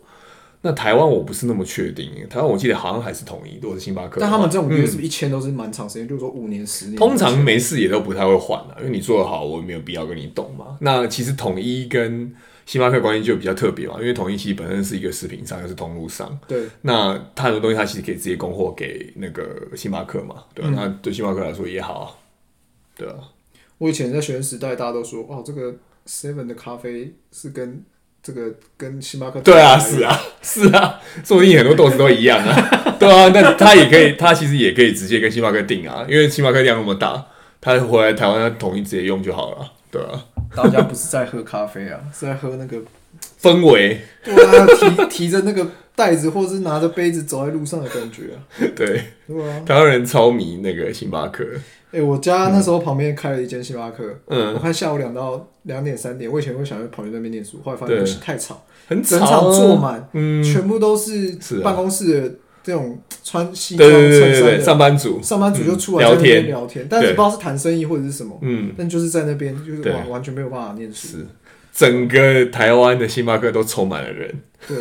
[0.65, 4.21] 那台湾我不是那么确定，台湾我记得好像还是统一，如果是星巴克。
[4.21, 6.07] 但他们这种约是不是一签都是蛮长时间？
[6.07, 6.97] 嗯、就是说五年、十年。
[6.97, 10.79] 通常没事也都不太会换了，因为你做得好，我也没有必要跟你懂嘛。
[10.81, 12.33] 那其实统一跟
[12.65, 16.39] 星巴克关系就比较特别嘛，因为统一其实本身是一个食品商，又是通路商。
[16.47, 16.63] 对。
[16.83, 20.71] 那他很多东西他其实可以直接供货给那个星巴克嘛，对吧？
[20.71, 22.07] 嗯、那对星巴克来说也好啊，
[22.97, 23.17] 对啊。
[23.83, 25.75] 我以前在学生时代，大家都说哦，这个
[26.07, 27.83] Seven 的咖啡是跟
[28.23, 32.71] 这个跟星巴克对啊，是啊，是啊，说不定很多豆子都一样啊，
[33.01, 37.27] 对啊，那他也可以，他其实也可以直接跟星巴克订啊，因为星巴克量那么大，
[37.61, 40.27] 他回来台湾他统一直接用就好了，对啊。
[40.55, 42.79] 大家不是在喝咖啡啊，是在喝那个
[43.41, 44.65] 氛围，对啊，
[45.09, 48.39] 提提着那个袋子，或者是拿着杯子走在路上的感觉啊，
[48.75, 49.03] 对，
[49.67, 51.45] 台湾人超迷那个星巴克。
[51.93, 54.03] 哎、欸，我家那时候旁边开了一间星巴克。
[54.29, 62.35] 嗯，我看下午两到两点三点，我以前会想要跑去那边念书，后来发现太吵，很吵，整场坐满，嗯，全部都是办公室的
[62.65, 64.61] 这种穿西装衬衫的。
[64.61, 71.27] 上班族，上班族就出来在那边聊天，但是不知道是谈生意或者是什么，嗯，但就是在那边就是完完全没有办法念书，是。
[71.75, 74.31] 整个台湾的星巴克都充满了人，
[74.67, 74.77] 对，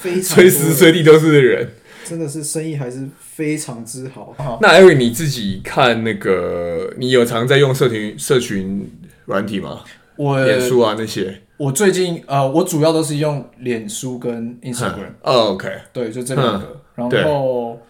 [0.00, 1.68] 非常随时随地都是人。
[2.04, 4.58] 真的是生意还是非常之好。
[4.60, 8.90] 那 Eric 你自己看那个，你有常在用社群社群
[9.26, 9.82] 软体吗？
[10.16, 11.40] 我脸书啊那些。
[11.56, 15.12] 我最近呃，我主要都是用脸书跟 Instagram。
[15.22, 15.70] 哦，OK。
[15.92, 16.80] 对，就这两个。
[16.96, 17.80] 然后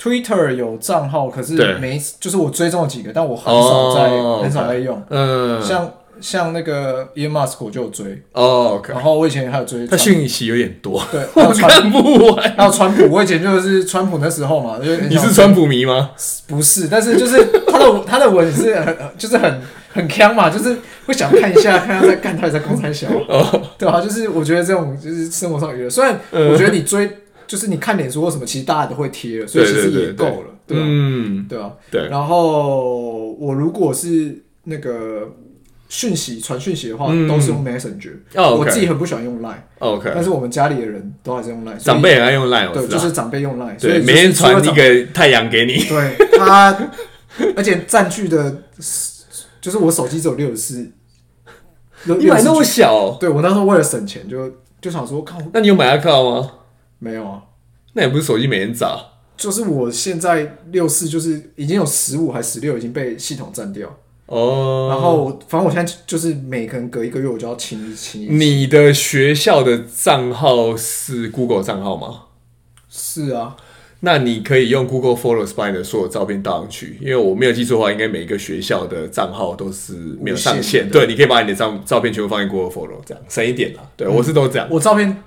[0.00, 5.02] Twitter 有账号，可是没，就是我追踪了几个，但我很少在很少在用。
[5.10, 5.92] 嗯，像。
[6.20, 12.56] 像那个 Elon Musk 我就有追哦，然后我以前还有追，他讯息有点多，对， 我看不完。
[12.56, 16.10] 还有川普，我以前就是川普那时候嘛，你是川普迷吗？
[16.46, 19.60] 不是，但是就是他的他的文是很就是很
[19.92, 23.08] 很锵嘛，就是会想看一下，看他在干，他在公三小，
[23.78, 27.08] 对啊，就是我觉得这种就是生活上娱乐，虽然我觉得你追
[27.46, 30.84] 就是你看脸书或什么，其实大家都会贴了，所以其实也够了，对吧？
[30.86, 32.08] 嗯，对啊，对。
[32.08, 35.28] 然后我如果是那个。
[35.88, 38.12] 讯息传讯息的话，都是用 Messenger。
[38.34, 39.54] 我自己很不喜欢用 Line。
[39.78, 41.78] OK，但是我们家里的人都还是用 Line。
[41.78, 45.84] 长辈也爱用 Line，对，就是长辈用 Line，所以每天传一个太阳给你。
[45.84, 46.76] 对，他，
[47.56, 48.62] 而且占据的，
[49.60, 50.90] 就是我手机只有六十四。
[52.04, 53.16] 你买那么小？
[53.20, 55.38] 对，我那时候为了省钱，就就想说，靠。
[55.52, 56.50] 那你有买 iCloud 吗？
[56.98, 57.42] 没有啊。
[57.92, 59.12] 那也不是手机每天找。
[59.36, 63.94] 就是我现在六四，就是已经有十五还十六已经被系统占掉。
[64.26, 68.26] 哦，然后反正我现在就是每个人隔一个月我就要清一清一。
[68.26, 72.22] 你的学校的账号是 Google 账号吗？
[72.88, 73.56] 是啊，
[74.00, 80.90] 那你可以用 Google Photos 把你的所有照片倒上去，因为我没有记错的话，应该每一个学校的账号都是没有上限。
[80.90, 83.82] 对，你可以把你的照照片全部放进 Google Photos，这样省一点啦。
[83.96, 84.66] 对，我是都这样。
[84.68, 85.22] 我照片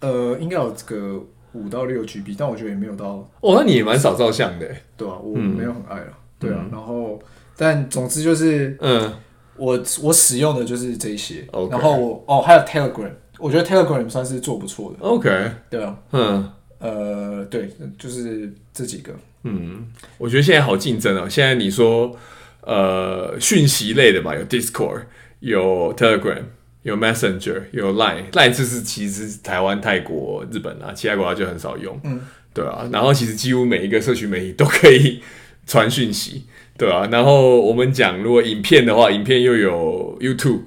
[0.00, 1.20] 呃应该有这个
[1.52, 3.28] 五到六 GB，但我觉得也没有到。
[3.40, 6.12] 哦，那你也蛮少照相的，对啊，我没有很爱了。
[6.38, 7.20] 对啊，然后。
[7.60, 9.12] 但总之就是，嗯，
[9.56, 16.48] 我我使用的就是这些，然后我哦还有 Telegram，我觉得 Telegram 算是做不错的，OK，对啊，嗯，
[16.78, 19.88] 呃，对，就是这几个，嗯，
[20.18, 21.28] 我觉得现在好竞争哦。
[21.28, 22.16] 现在你说，
[22.60, 25.02] 呃，讯息类的吧，有 Discord，
[25.40, 26.42] 有 Telegram，
[26.82, 32.20] 有 Messenger，有 Line，Line 就是其实台湾、泰国、日本啊，其他国家就很少用，嗯，
[32.54, 35.20] 对啊，然后其实几乎每一个社区媒体都可以
[35.66, 36.44] 传讯息。
[36.78, 40.60] 对啊，然后我们讲，如果影片的话，影片又有 YouTube，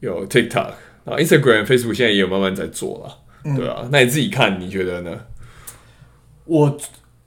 [0.00, 0.72] 有 TikTok，
[1.04, 3.18] 然后 Instagram、Facebook 现在也有慢慢在做了。
[3.44, 5.20] 嗯、对啊，那你自己看，你觉得呢？
[6.46, 6.76] 我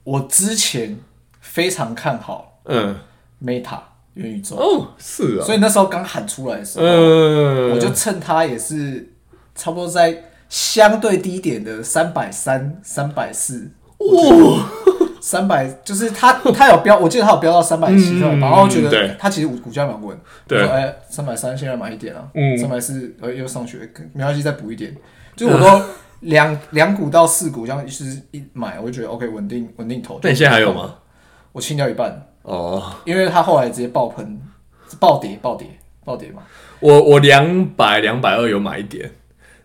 [0.04, 0.98] 我之前
[1.40, 2.94] 非常看好，嗯
[3.42, 3.78] ，Meta
[4.12, 4.56] 元宇宙。
[4.56, 9.14] 哦，是啊，所以那时候刚喊出来的时候，嗯，我就趁它也是
[9.54, 14.70] 差不多在相对低点的三百三、三百四，哇，
[15.20, 20.18] 三百就是它它有标，我记得它有标到三百七，然后觉得它其实股股价蛮稳，
[20.48, 23.78] 对，哎，三百三现在买一点啊，嗯，三百四呃又上去，
[24.14, 24.94] 没关系，再补一点，
[25.36, 25.82] 就我都
[26.20, 30.18] 两两股到四股这样，就是一买我就觉得 OK 稳定稳定投。
[30.22, 30.94] 那你现在还有吗？
[31.52, 32.26] 我清掉一半。
[32.42, 34.40] 哦，因为它后来直接爆喷，
[34.98, 35.66] 暴跌暴跌
[36.04, 36.42] 暴跌嘛。
[36.80, 39.10] 我我两百两百二有买一点，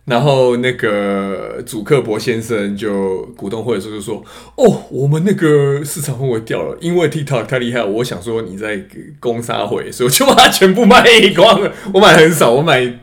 [0.06, 4.24] 然后那个祖克伯先生就股东会的时候就说
[4.56, 8.82] ：“哦，我们那个市场氛围掉了，因为 TikTok 太厉害。”我想说你在
[9.20, 11.04] 攻杀会，所以我就把它全部卖
[11.36, 11.70] 光了。
[11.92, 13.00] 我买很少，我买。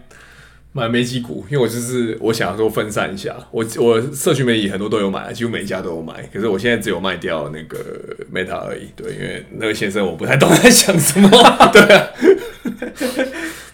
[0.75, 7.77] 买没几股，因为我就是我想说分散一下，我我社群媒体很多都有买，几乎每一家都有买，可是我现在只有卖掉那个
[8.33, 8.87] Meta 而已。
[8.95, 11.29] 对，因为那个先生我不太懂在想什么，
[11.71, 12.07] 对啊，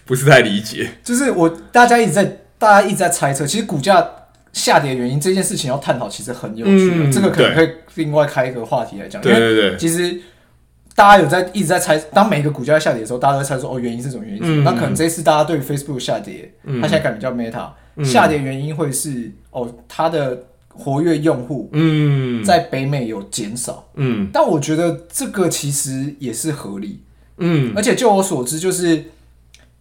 [0.04, 0.90] 不是太理解。
[1.02, 4.08] 就是我大家一直在大家一直在猜测，其实股价
[4.52, 9.20] 下跌的原因这件事情要探讨，其实很有趣，嗯、这个可能可以另外开一个话题来讲。
[9.20, 10.20] 对对对，其实。
[10.96, 14.40] 大家有在一直在猜，当每一个股价下跌的时候，大家都在猜说哦，原因是什么原因？
[14.42, 23.88] 嗯、那可能这次大家对 Facebook 下跌，它、嗯、现在改名叫 Meta，、嗯、下跌原因会是哦，它的活跃用户嗯在北美有减少。
[23.94, 27.00] 嗯，但我觉得这个其实也是合理。
[27.38, 29.02] 嗯，而且就我所知，就是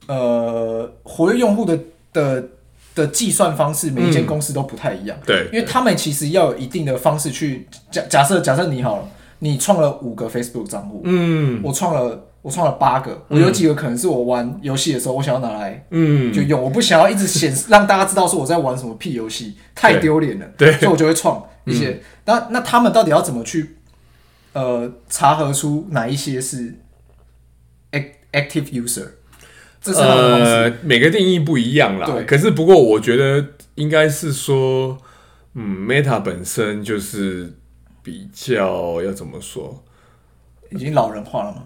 [0.07, 1.77] 呃，活跃用户的
[2.13, 2.47] 的
[2.95, 5.17] 的计算方式，每一间公司都不太一样。
[5.21, 9.07] 嗯、对，因为他们其实要有一定的方式去假假设假设你好了。
[9.41, 22.01] 你创了五个 Facebook 账户，嗯，我创了我创了八个，我有几个可能是我玩游戏的时候，我想要拿来，嗯，就用，我不想要一直显示让大家知道说我在玩什么屁游戏，太丢脸了，对，所以我就会创一些。
[22.25, 23.77] 那那他们到底要怎么去，
[24.51, 26.77] 呃，查核出哪一些是
[28.33, 29.07] active user？
[29.81, 32.05] 这是呃，每个定义不一样啦。
[32.05, 34.97] 对，可是不过我觉得应该是说，
[35.55, 37.53] 嗯，Meta 本身就是。
[38.01, 39.83] 比较要怎么说？
[40.71, 41.63] 已经老人化了吗？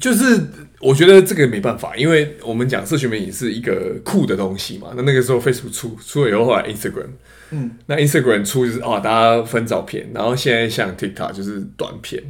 [0.00, 0.40] 就是
[0.78, 4.92] 我觉得这个没办法，因为我们讲社群媒体是一个酷的东西嘛。
[4.94, 7.08] 那那个时候 Facebook 出出了以后，后来 Instagram，
[7.50, 12.22] 嗯，那 Instagram 出就是哦，大家分照片，然后现在像 TikTok 就是短片，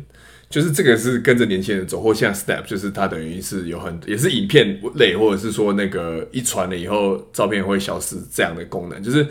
[0.51, 9.27] 就是这个是跟着年轻人走，或像 Snap 就是它等于是有很也是影片类，或者是说那个一传了以后照片会消失这样的功能，就是。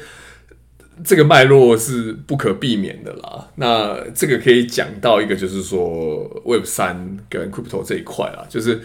[1.01, 3.47] 这个脉络是不可避免的啦。
[3.55, 8.81] 那这个可以讲到一个，就是说 Web 三跟 Crypto 这一块啦，就是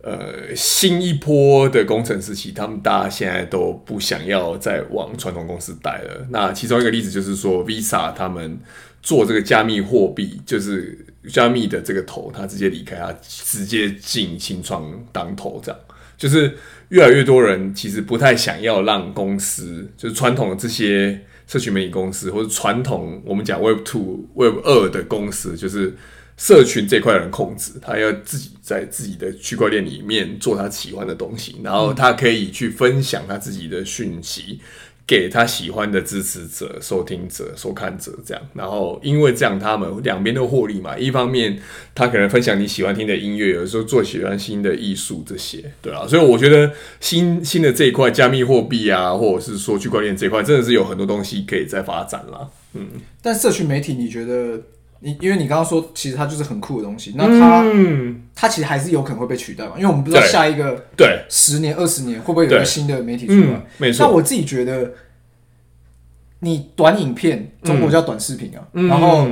[0.00, 6.26] 呃新一波的工程师期，他们大家现在都不想要再往传统公司待了。
[6.30, 8.58] 那其中一个例子就是说，Visa 他们
[9.02, 15.80] 做这个加密货币，就是加密的这个头，他直接离开，他直接进新创当头，这样
[16.16, 16.56] 就是
[16.90, 21.20] 越来越多人其实不太想要让公司，就是传统的这些。
[21.48, 25.96] 社群媒体公司或者传统我们讲 Web Two、Web 二的公司，就是
[26.36, 34.60] 社群这块人控制，他要自己在自己的区块链里面做他喜欢的东西，然后他可以去分享他自己的讯息。
[35.08, 40.98] 给他喜欢的支持者、收听者、收看者这样，然后因为这样，他们两边都获利嘛。
[40.98, 41.58] 一方面，
[41.94, 46.06] 他可能分享你喜欢听的音乐，有时候做喜欢新的艺术这些，对啊。
[46.06, 52.46] 所以我觉得新新的这一块加密货币啊，或者是说区块链这一块，真的是有很多东西可以再发展啦。
[52.74, 52.86] 嗯，
[53.22, 54.60] 但社群媒体，你觉得？
[55.00, 59.74] 你因为你刚刚说，其实它就是很酷的东西，那它、嗯、它其实还是有可能会被取代嘛？
[59.76, 61.24] 因为我们不知道下一个对。
[61.28, 63.52] 十年、二十年会不会有一个新的媒体出来。
[63.54, 64.04] 嗯、没错。
[64.04, 64.92] 那我自己觉得，
[66.40, 69.28] 你短影片，中国叫短视频啊，嗯、然后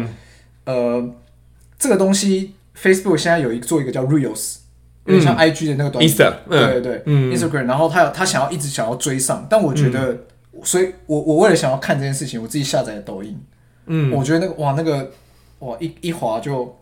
[0.66, 1.10] 呃，
[1.76, 4.58] 这个东西 Facebook 现在有一做一个叫 Reels，
[5.06, 13.36] 有点像 IG 的那个短视频，嗯、对对对、嗯、Instagram，然后他有他想要一直想要追上，但我觉得，嗯、所以我我为了想要看这件事情，我自己下载了抖音，
[13.86, 15.10] 嗯，我觉得那个哇那个。
[15.61, 16.76] 哇，一一滑就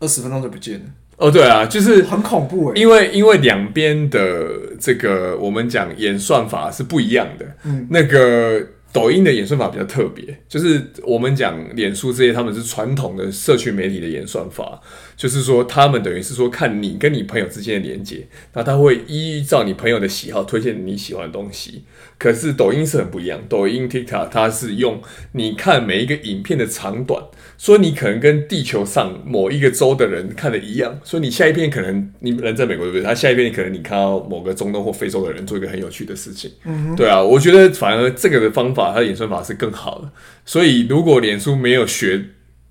[0.00, 0.84] 二十分钟就不见了。
[1.18, 4.46] 哦，对啊，就是很恐怖诶，因为因为两边的
[4.78, 7.46] 这个我们讲演算法是不一样的。
[7.64, 8.62] 嗯，那个
[8.92, 14.80] 抖音的演算法比较特别，就是我们讲脸书这些，他们是传统的社群媒体的演算法，
[15.16, 21.84] 就是说他们等于是说看你跟你朋友之间的连接，那他会依照你朋友的喜好推荐你喜欢的东西。
[22.18, 25.00] 可是抖音是很不一样，抖音 TikTok 它是用
[25.32, 27.22] 你看每一个影片的长短，
[27.58, 33.02] 所以你可能跟地球上某一个州的人看的一样，所以你下一篇可能你人在美国对不对？
[33.02, 40.10] 他下一篇可能你看到某个中东或非洲的人做一个很有趣的事情，嗯，对啊，我觉得反而这个的方法它的演算法是更好的。
[40.44, 42.22] 所以如果脸书没有学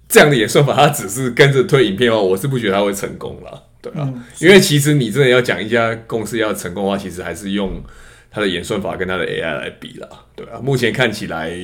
[0.08, 7.84] 这样的演算法，它只是跟着推影片的话，我是不觉得它会成功了，对啊，嗯，因为其实你真的要讲一家公司要成功的话，其实还是用。
[8.32, 11.58] 它的演算法跟它的 AI 来比啦，对啊，目前看起来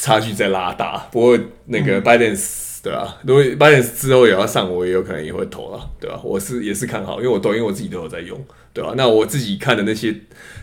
[0.00, 2.36] 差距在拉大，不过那个嗯。
[2.82, 6.20] 对啊，如果 ByteDance 之后也要上，我也有可能也会投了，对吧、啊？
[6.24, 8.42] 我是也是看好，因为我抖音我自己都有在用，
[8.72, 8.94] 对吧、啊？
[8.96, 10.14] 那我自己看的那些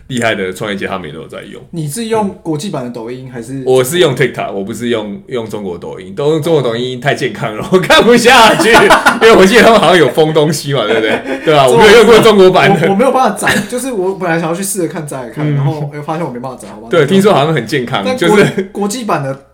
[0.08, 1.62] 厉害的创业家，他们也都有在用。
[1.72, 3.62] 你是用国际版的抖音还是？
[3.66, 8.70] 我是用 TikTok，我不是用用中国抖音，都用中国抖音太健康了，我看不下去。
[9.20, 11.44] 因为我记得他们好像有封东西嘛，对不对？
[11.44, 16.88] 对啊，我没有用过中国版的，我，我没有办法载，就是我本来想要去试着看载看，然后又发现我没办法载，好吧？
[16.90, 19.46] 对，听说好像很健康，就是国际版的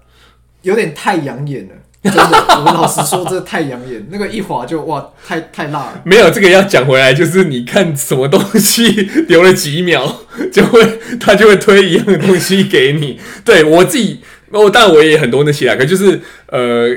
[0.63, 1.75] 有点太养眼了。
[2.05, 6.03] 真的，我老实说，这太养眼，那个一滑就哇，太太辣了。
[6.05, 8.91] 没有这个要讲回来，就是你看什么东西
[9.29, 10.21] 留了几秒，
[10.53, 13.19] 就会他就会推一样的东西给你。
[13.45, 16.89] 对我自己，我当然我也很多那些啊，可就是呃，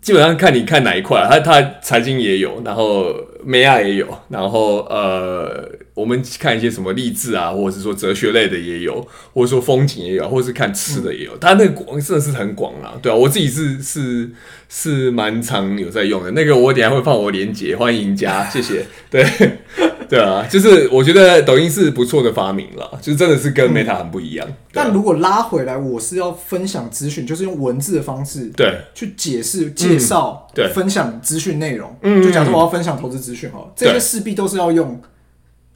[0.00, 3.06] 基本上看你看哪一块，他他财经也有，然后
[3.44, 5.68] 美亚也有，然后呃。
[6.00, 11.36] 我们看一些什么励志啊，或者是说哲学类的也有，或者说风景也有，或者是看吃的也有。
[11.36, 14.30] 它那个广真的是很广啦，对啊，我自己是是
[14.68, 16.30] 是蛮常有在用的。
[16.30, 18.86] 那个我等下会放我连接，欢迎加， 谢谢。
[19.10, 19.24] 对
[20.08, 24.48] 对啊，就是我觉得抖音是不错的发明了，就是真的是跟 Meta 很不一样。
[24.48, 31.94] 嗯啊、但如果拉回来，我是要分享资讯，就是用文字的方式对去解释、介绍、嗯、对分享资讯内容。
[32.02, 35.00] 嗯，就假设我要分享投资资讯哦，这些势必都是要用。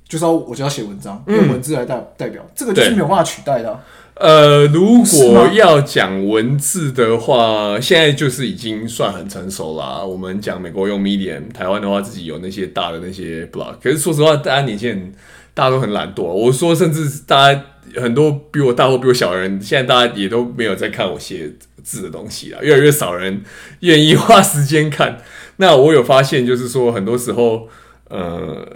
[0.09, 3.81] 就是要我就要写文章，用文字来代代表，嗯、这个就是没有办法取代的、啊。
[4.15, 10.05] 呃，如果要讲文字的话，现在就是已经算很成熟啦、啊。
[10.05, 13.75] 我们讲美国用 Medium，台湾的话自己有那些大的那些 blog。
[13.83, 15.13] 可是说实话，大家年轻人
[15.53, 16.23] 大家都很懒惰。
[16.23, 17.61] 我说，甚至大家
[17.97, 21.51] 很多比我大或比我小的人，现在大家也都没有在看我写
[21.83, 22.63] 字的东西了。
[22.63, 23.43] 越来越少人
[23.81, 25.19] 愿意花时间看。
[25.57, 27.69] 那我有发现，就是说很多时候。
[28.11, 28.67] 呃，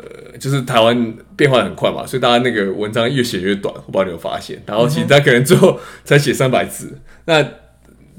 [0.41, 4.63] 就是台湾变化很快嘛，所以大家那个文章越写越短，我不知道你有发现。
[4.67, 7.43] 然后其实他可能最后才写三百字，那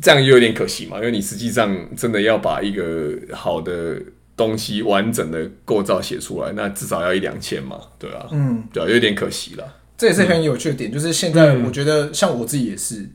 [0.01, 4.01] 这样又有点可惜嘛，因为你实际上真的要把一个好的
[4.37, 9.75] 东西完整的构造写出来，那至少要一两千嘛，对啊，嗯，对啊，有点可惜了。
[9.97, 13.09] 这也是很有趣的点，嗯、就是现在我觉得像我自己也是。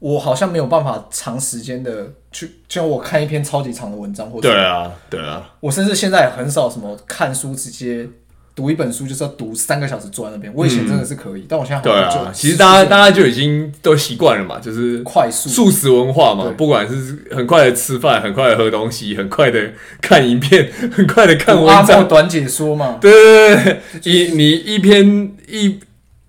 [0.00, 8.08] 我好像没有办法长时间的去，就像我看一篇超级长的文章，或者对啊，对啊，我甚至现在也很少什么看书，直接
[8.54, 10.52] 读一本书就是要读三个小时坐在那边。
[10.56, 15.48] 我以前真的是可以，嗯、但我现在好像就对啊，其实大家大家就已经都习惯了嘛，就是快速。
[15.48, 25.78] 速食文化嘛，不管是很快的吃饭，很快的喝东西，很快的看影片， 很快的看文章，短解说嘛，对对对，一你一篇一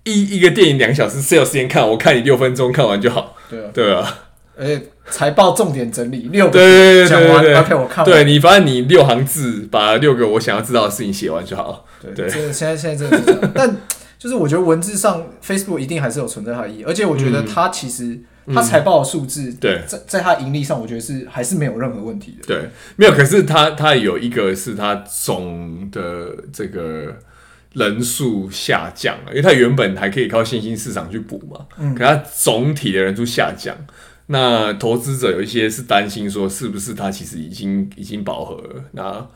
[0.04, 3.31] 一一个电影两小时是有时间看，我看你六分钟看完就好。
[3.52, 4.18] 对啊，对啊，
[4.56, 8.04] 而且财报重点整理六个对讲完，OK，我看完。
[8.04, 11.86] 对，你反正你六行字把六个我想要知道的事情写完就好。
[12.00, 13.52] 对，对，现在现在真的是这样。
[13.54, 13.76] 但
[14.18, 18.18] 就是我觉得文字上 Facebook 一定还是有存在它的意义，而且我觉得它其实
[18.54, 22.46] 它财报的数字，对，在在它盈利上，我觉得是还是没有任何问题的。
[22.46, 23.12] 对，没有。
[23.12, 27.14] 可是它它有一个是它总的这个。
[27.74, 33.74] 人数下降了，因为它原本还可以靠新兴市场去补嘛，嗯，可它总体的人数下降，
[34.26, 39.26] 那投资者有一些是担心说，是不是它其实已经已经饱和了，那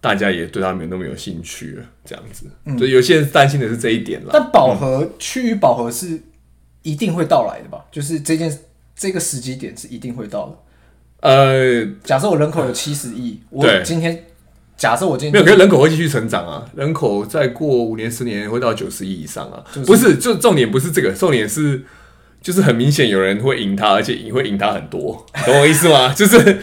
[0.00, 4.30] 大家也对它没有那么有兴趣了，这样子，嗯，所以有些人担心的是这一点了。
[4.32, 6.20] 但饱和趋于饱和是
[6.82, 7.84] 一定会到来的吧？
[7.90, 8.58] 就是这件
[8.94, 10.58] 这个时机点是一定会到的。
[11.20, 14.24] 呃，假设我人口有七十亿，我今天。
[14.76, 16.64] 假设我今天没有，可是人口会继续成长啊！
[16.76, 19.64] 人口再过五年、十年会到九十亿以上啊！
[19.72, 21.82] 就是、不是，就重点不是这个，重点是
[22.42, 26.12] 就是很明显有人会赢他，而且赢会赢他很多，懂我意思吗？
[26.14, 26.58] 就是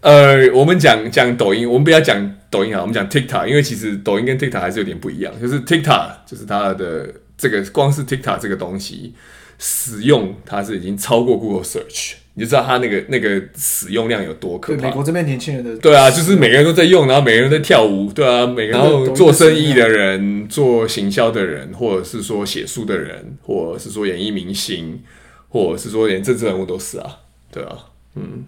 [0.00, 5.32] 呃，我们讲讲抖音，我们不要讲抖音啊，我们讲 TikTok，因为其实抖音跟 TikTok 还是有点不一样。
[5.40, 9.14] 就是 TikTok 就是它的这个光是 TikTok 这个东西
[9.60, 12.14] 使用，它是已经超过 Google Search。
[12.34, 14.82] 你就知道它那个那个使用量有多可怕。
[14.82, 25.02] 美国这边年轻人的对啊，就是每个人都在用，然后每个人都在跳舞，对啊，每个人都做生意的人、做行销的人，或者是说写书的人，或者是说演艺明星，
[25.48, 27.18] 或者是说连政治人物都是啊，
[27.50, 27.76] 对啊，
[28.14, 28.44] 嗯。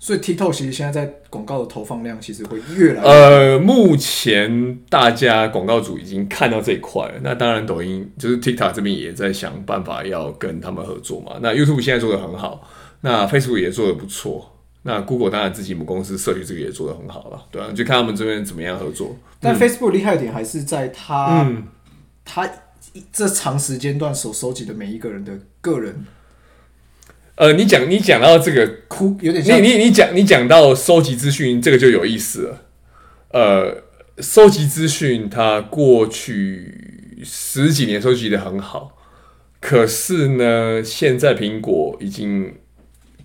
[0.00, 7.14] 所以 TikTok 其实现在在广告的投放量其实会越来越呃，目前大家广告主已经看到这一块了。
[7.20, 11.38] 那当然，抖音就是 TikTok 这边也在想办法要跟他们合作嘛。
[11.42, 12.70] 那 YouTube 现在做的很好。
[13.00, 19.16] 那 Facebook 也做的不错，那 Google 当然自己母公司社区这个也做的很好了，对啊，就看他们这边怎么样合作。
[19.40, 21.64] 但 Facebook 厉害一点还是在它，嗯，
[22.24, 22.50] 它
[23.12, 26.06] 这长时间段所收集的每一个人的个人。
[27.36, 32.64] 呃，你讲你讲到这个哭有点像，你你你讲你讲到收集资讯，这个就有意思了。
[33.30, 33.84] 呃，
[34.20, 38.96] 收集资讯，它过去十几年收集的很好，
[39.60, 42.56] 可是呢，现在苹果已经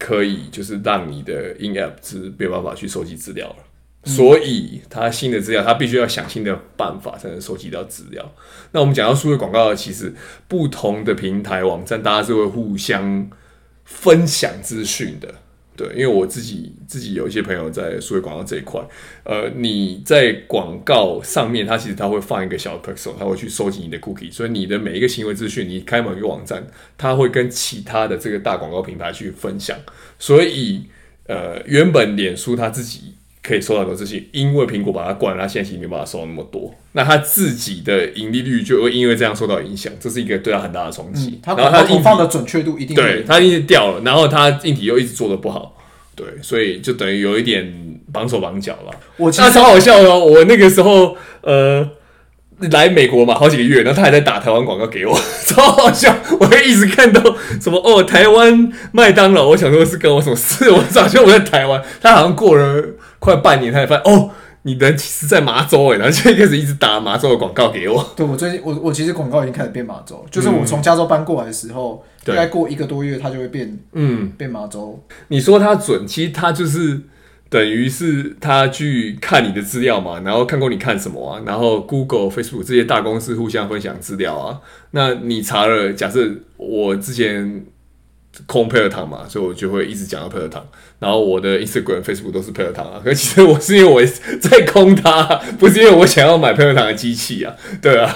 [0.03, 3.55] 可以就是让你的 in app 是没有办法去收集资料了。
[4.03, 8.35] 所以，他新的资料，他必须要想新的办法才能收集到资料。
[8.73, 10.13] 那我们讲到数字广告，其实
[10.49, 13.29] 不同的平台网站，大家是会互相
[13.85, 15.33] 分享资讯的。
[15.75, 18.79] 对，因为我自己自己有一些朋友在数位广告这一块，
[19.23, 26.65] 呃，你在广告上面，它其实它会放一个小 pixel，它会去收集你的 cookie，所以你的每一个行为资讯，你开某一个网站，
[26.97, 29.77] 它会跟其他的这个大广告品牌去分享。
[30.19, 30.83] 所以，
[31.25, 33.15] 呃，原本脸书它自己。
[33.43, 36.73] 可以收到很多资讯，因为苹果把它关了，它现在其实没办法收到那么多。
[36.93, 41.39] 那它自己的盈利率就会因为这样受到影响，这是一个对它很大的冲击。
[41.45, 45.75] 嗯、然后它投放的准确度一定对它一直掉了，然后它硬体又一直做的不好，
[46.15, 48.91] 对，所以就等于有一点绑手绑脚了。
[49.17, 51.87] 我那超好笑哦，我那个时候呃。
[52.71, 56.15] 来美国嘛，好几个月，然后他还在打台湾广告给我， 超好笑。
[56.39, 57.21] 我会一直看到
[57.59, 60.69] 什么哦，台湾麦当劳，我想说是跟我什么事？
[60.71, 62.83] 我早就我在台湾，他好像过了
[63.19, 64.29] 快半年，他才发现哦，
[64.61, 68.13] 你人其实在麻州诶，然后就开始一直打麻州的广告给我。
[68.15, 74.97] 对，我最近我我其实广告已经开始变麻州，就是我从加州搬过来的时候，大概过一个多月，它就会变嗯变麻州。
[75.27, 77.01] 你说它准，其实它就是。
[77.53, 84.59] 等于是他去看你的资料嘛，然后看过你看什么啊，然后 Google、Facebook 这些大公司互相分享资料啊。
[84.89, 87.63] 那你查了，假设我之前
[88.45, 90.65] 空配合糖嘛，所以我就会一直讲到配合糖。
[90.99, 93.01] 然后我的 Instagram、Facebook 都是配合糖啊。
[93.03, 94.01] 可其实我是因为我
[94.39, 95.23] 在空它，
[95.59, 97.53] 不是因为我想要买配合糖的机器啊。
[97.81, 98.15] 对啊。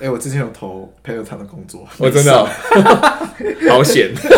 [0.00, 2.48] 哎、欸，我之前有投配合糖的工作，我真的、喔、
[3.70, 4.24] 好险险。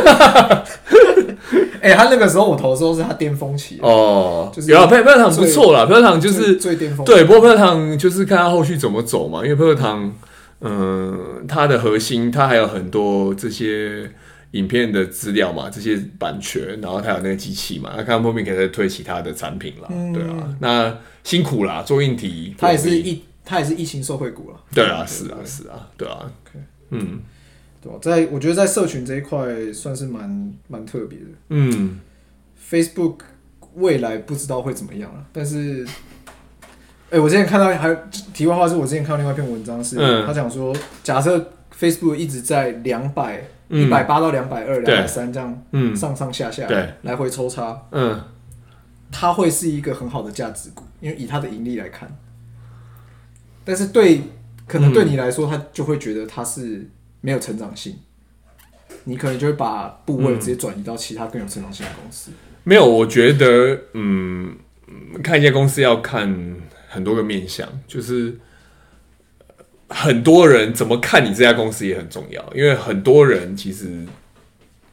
[1.80, 7.04] 哎、欸，他那个时候我投的时候是他巅峰期哦，就是有啊，配配乐堂不错啦，配合糖就是最巅峰。
[7.04, 10.14] 对，不过配合糖就是看他后续怎么走嘛，因为配合糖，
[10.62, 14.10] 嗯，它的核心它还有很多这些
[14.54, 26.58] 影片的资料嘛，这些版权，然后它有那个机器嘛，那看后面可以再推其他的产品啦，嗯、对啊，那辛苦啦，做硬体，他也是一，他也是疫情受惠股了，对啊，是啊，是啊，对啊，okay.
[26.90, 27.20] 嗯。
[28.00, 31.26] 在我觉得在社群这一块算是蛮蛮特别的。
[31.50, 32.00] 嗯
[32.70, 33.16] ，Facebook
[33.74, 35.84] 未来不知道会怎么样了，但是，
[37.10, 37.94] 哎、欸，我之前看到还
[38.32, 45.94] 题外话是我之前看到另外一篇文章是，嗯、他讲说，假设 Facebook 一直在两百一百八到两百二、两百三这样嗯。
[45.94, 46.94] 上上下下对。
[47.02, 48.20] 来回抽插，嗯，
[49.10, 52.14] 它会是一个很好的价值股，因为以它的盈利来看，
[53.64, 54.22] 但是对
[54.66, 56.88] 可能对你来说，他就会觉得它是。
[57.24, 57.96] 没有成长性，
[59.04, 62.30] 你可能就会把部位直接转移到其他更有成长性的公司。
[62.30, 62.34] 嗯、
[62.64, 64.54] 没有，我觉得，嗯，
[65.22, 66.28] 看一家公司要看
[66.86, 68.38] 很多个面向，就是
[69.94, 73.86] 很多人怎么看你这家公司也很重要，因为很多人其实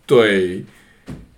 [0.05, 0.63] 对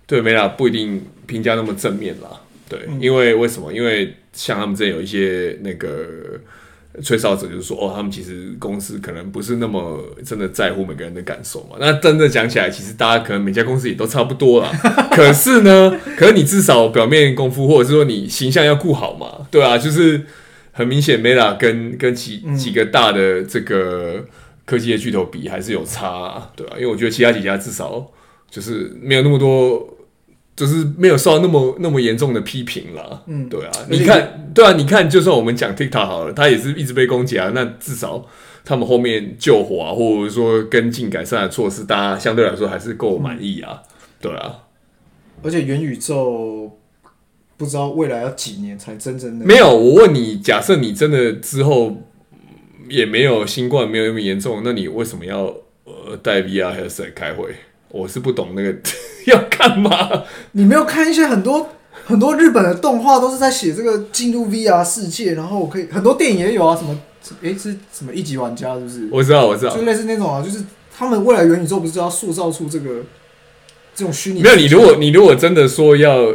[0.06, 2.28] 对 Meta 不一定评价那么正面啦。
[2.68, 3.72] 对，嗯、因为为什么？
[3.72, 6.38] 因为像他们这有一些那个。
[7.02, 11.76] 吹哨者就是说，哦，他们其实公司可能不是那么真的在乎每个人的感受嘛。
[11.80, 14.70] 那 真的讲起来，其实大家可能每家公司也都差不多啦。
[15.10, 20.24] 可是呢，可是你至少表面功夫，或者是说你形象要顾好嘛，对啊，就是
[20.74, 24.22] 很明显，Meta 跟跟几几个大的这个
[24.66, 28.10] 科技的巨头比，还是有差啊，对啊，因为我觉得其他几家至少
[28.50, 29.88] 就是没有那么多。
[30.56, 38.24] 就是没有受到那么那么严重的批评了，嗯，对啊，你看，对啊，你看，就算我们讲 TikTok 好了，它也是一直被攻击啊，那至少
[38.64, 43.82] 他们后面救火啊，或者说跟进改善的措施，大家相对来说还是够满意啊，
[44.20, 44.60] 对啊。
[45.42, 46.78] 而且元宇宙
[47.56, 49.44] 不知道未来要几年才真正的。
[49.44, 51.96] 没有，我问你，假设你真的之后
[52.88, 55.54] 也没有新冠没有那么严重，那你为什么要
[55.84, 57.54] 呃带 VR headset 开会？
[57.90, 58.74] 我是不懂那个
[59.26, 60.24] 要干嘛？
[60.52, 61.68] 你没有看一些很多
[62.04, 66.98] 很多日本的动画，都是在写这个进入 VR 世界，然后我可以很多电影也有啊，什么
[67.40, 69.08] 诶是什么一级玩家，是不是？
[69.12, 70.64] 我知道，我知道，就类似那种啊，就是
[70.96, 73.02] 他们未来元宇宙不是要塑造出这个
[73.94, 74.42] 这种虚拟？
[74.42, 76.26] 没有，你如果你如果真的说要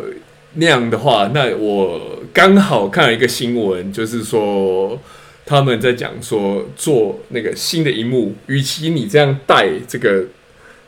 [0.54, 5.00] 那样的话，那我刚好看了一个新闻，就是说
[5.46, 10.26] 他们在讲说做那个新的荧幕，与其你这样戴这个。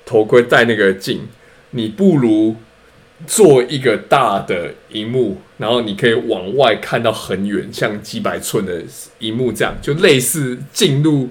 [0.04, 1.22] 头盔戴那个镜，
[1.70, 2.54] 你不如
[3.26, 8.84] 做一个大的荧幕，然后你可以往外看到很远，像几百寸的
[9.20, 11.30] 荧幕这样，就类似进入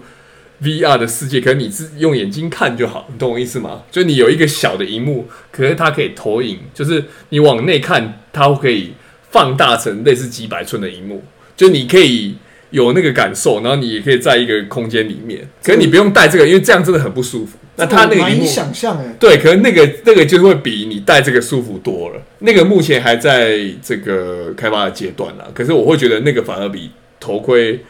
[0.62, 1.40] VR 的世界。
[1.40, 3.82] 可是你是用眼睛看就好，你懂我意思吗？
[3.90, 8.92] 就你有一个小的荧幕，可是它可以投影，就是你往内看，它可以
[9.30, 11.22] 放大成类似几百寸的荧幕，
[11.56, 12.36] 就你可以
[12.70, 17.56] 有那个感受，然后你也可以在一个空间里面，可是你不用戴这个，因为这样真的很不舒服。
[17.76, 22.22] 那它那个难以想象哎，对，可能那个那个就会比你戴这个舒服多了。
[22.40, 27.80] 那个目前还在这个开发的阶段啦，可是我会觉得那个反而比头盔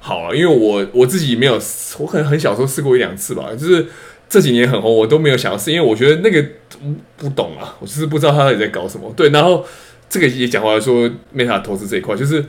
[0.00, 1.60] 好了，因为我我自己没有，
[1.98, 3.86] 我可能很小时候试过一两次吧，就是
[4.28, 6.44] 这几年很红，我都没有想要试，因为我觉得那个
[7.16, 9.12] 不懂啊，我就是不知道他到底在搞什么。
[9.16, 9.64] 对，然后
[10.08, 12.44] 这个也讲回来说，Meta 投资这一块就是。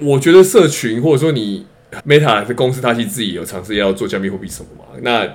[0.00, 1.66] 我觉得社群或者说你
[2.06, 4.84] Meta 这公司，它其实自己有尝试要做加密货币什么嘛？
[5.02, 5.26] 那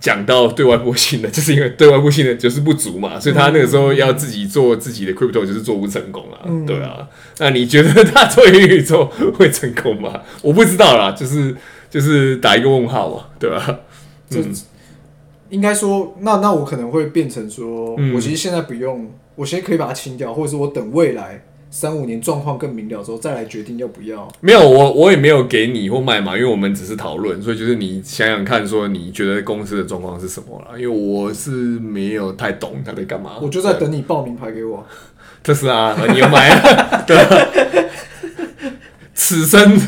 [0.00, 7.08] 讲到对外部性的，就是因为对外部性的就是不足嘛，所以他那个时候要自己做自己的 crypto 就是做不成功啊，嗯、对啊。
[7.38, 10.22] 那你觉得他做元宇宙会成功吗？
[10.42, 11.54] 我不知道啦，就是
[11.90, 13.80] 就是打一个问号嘛，对吧？
[14.30, 14.54] 嗯，
[15.50, 21.44] 应该说，那那我可能会变成说，嗯、我其实现在不用，我现在可以把它清掉，或者是我等未来。
[21.78, 24.26] 三五年状况更明了之后，再来决定要不要。
[24.40, 30.80] 没有，我我也没有给你或卖嘛，因为我们只是讨论，所以就是你想想看，说你觉得公司的状况是什么了？
[30.80, 33.32] 因为我是没有太懂他在干嘛。
[33.42, 34.86] 我就在等你报名牌给我。
[35.42, 37.04] 特斯拉，你有买啊？
[37.06, 37.14] 对。
[39.12, 39.78] 此生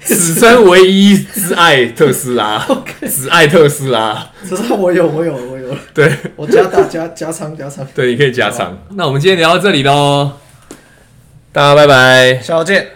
[0.00, 2.66] 此生唯一之爱特斯拉，
[3.08, 4.32] 只爱特斯拉。
[4.48, 5.72] 特斯拉我有，我有，我有。
[5.94, 7.86] 对，我加大加加仓加仓。
[7.94, 8.76] 对，你可以加仓。
[8.96, 10.32] 那我们今天聊到这里喽。
[11.56, 12.95] 大家拜拜，下周见。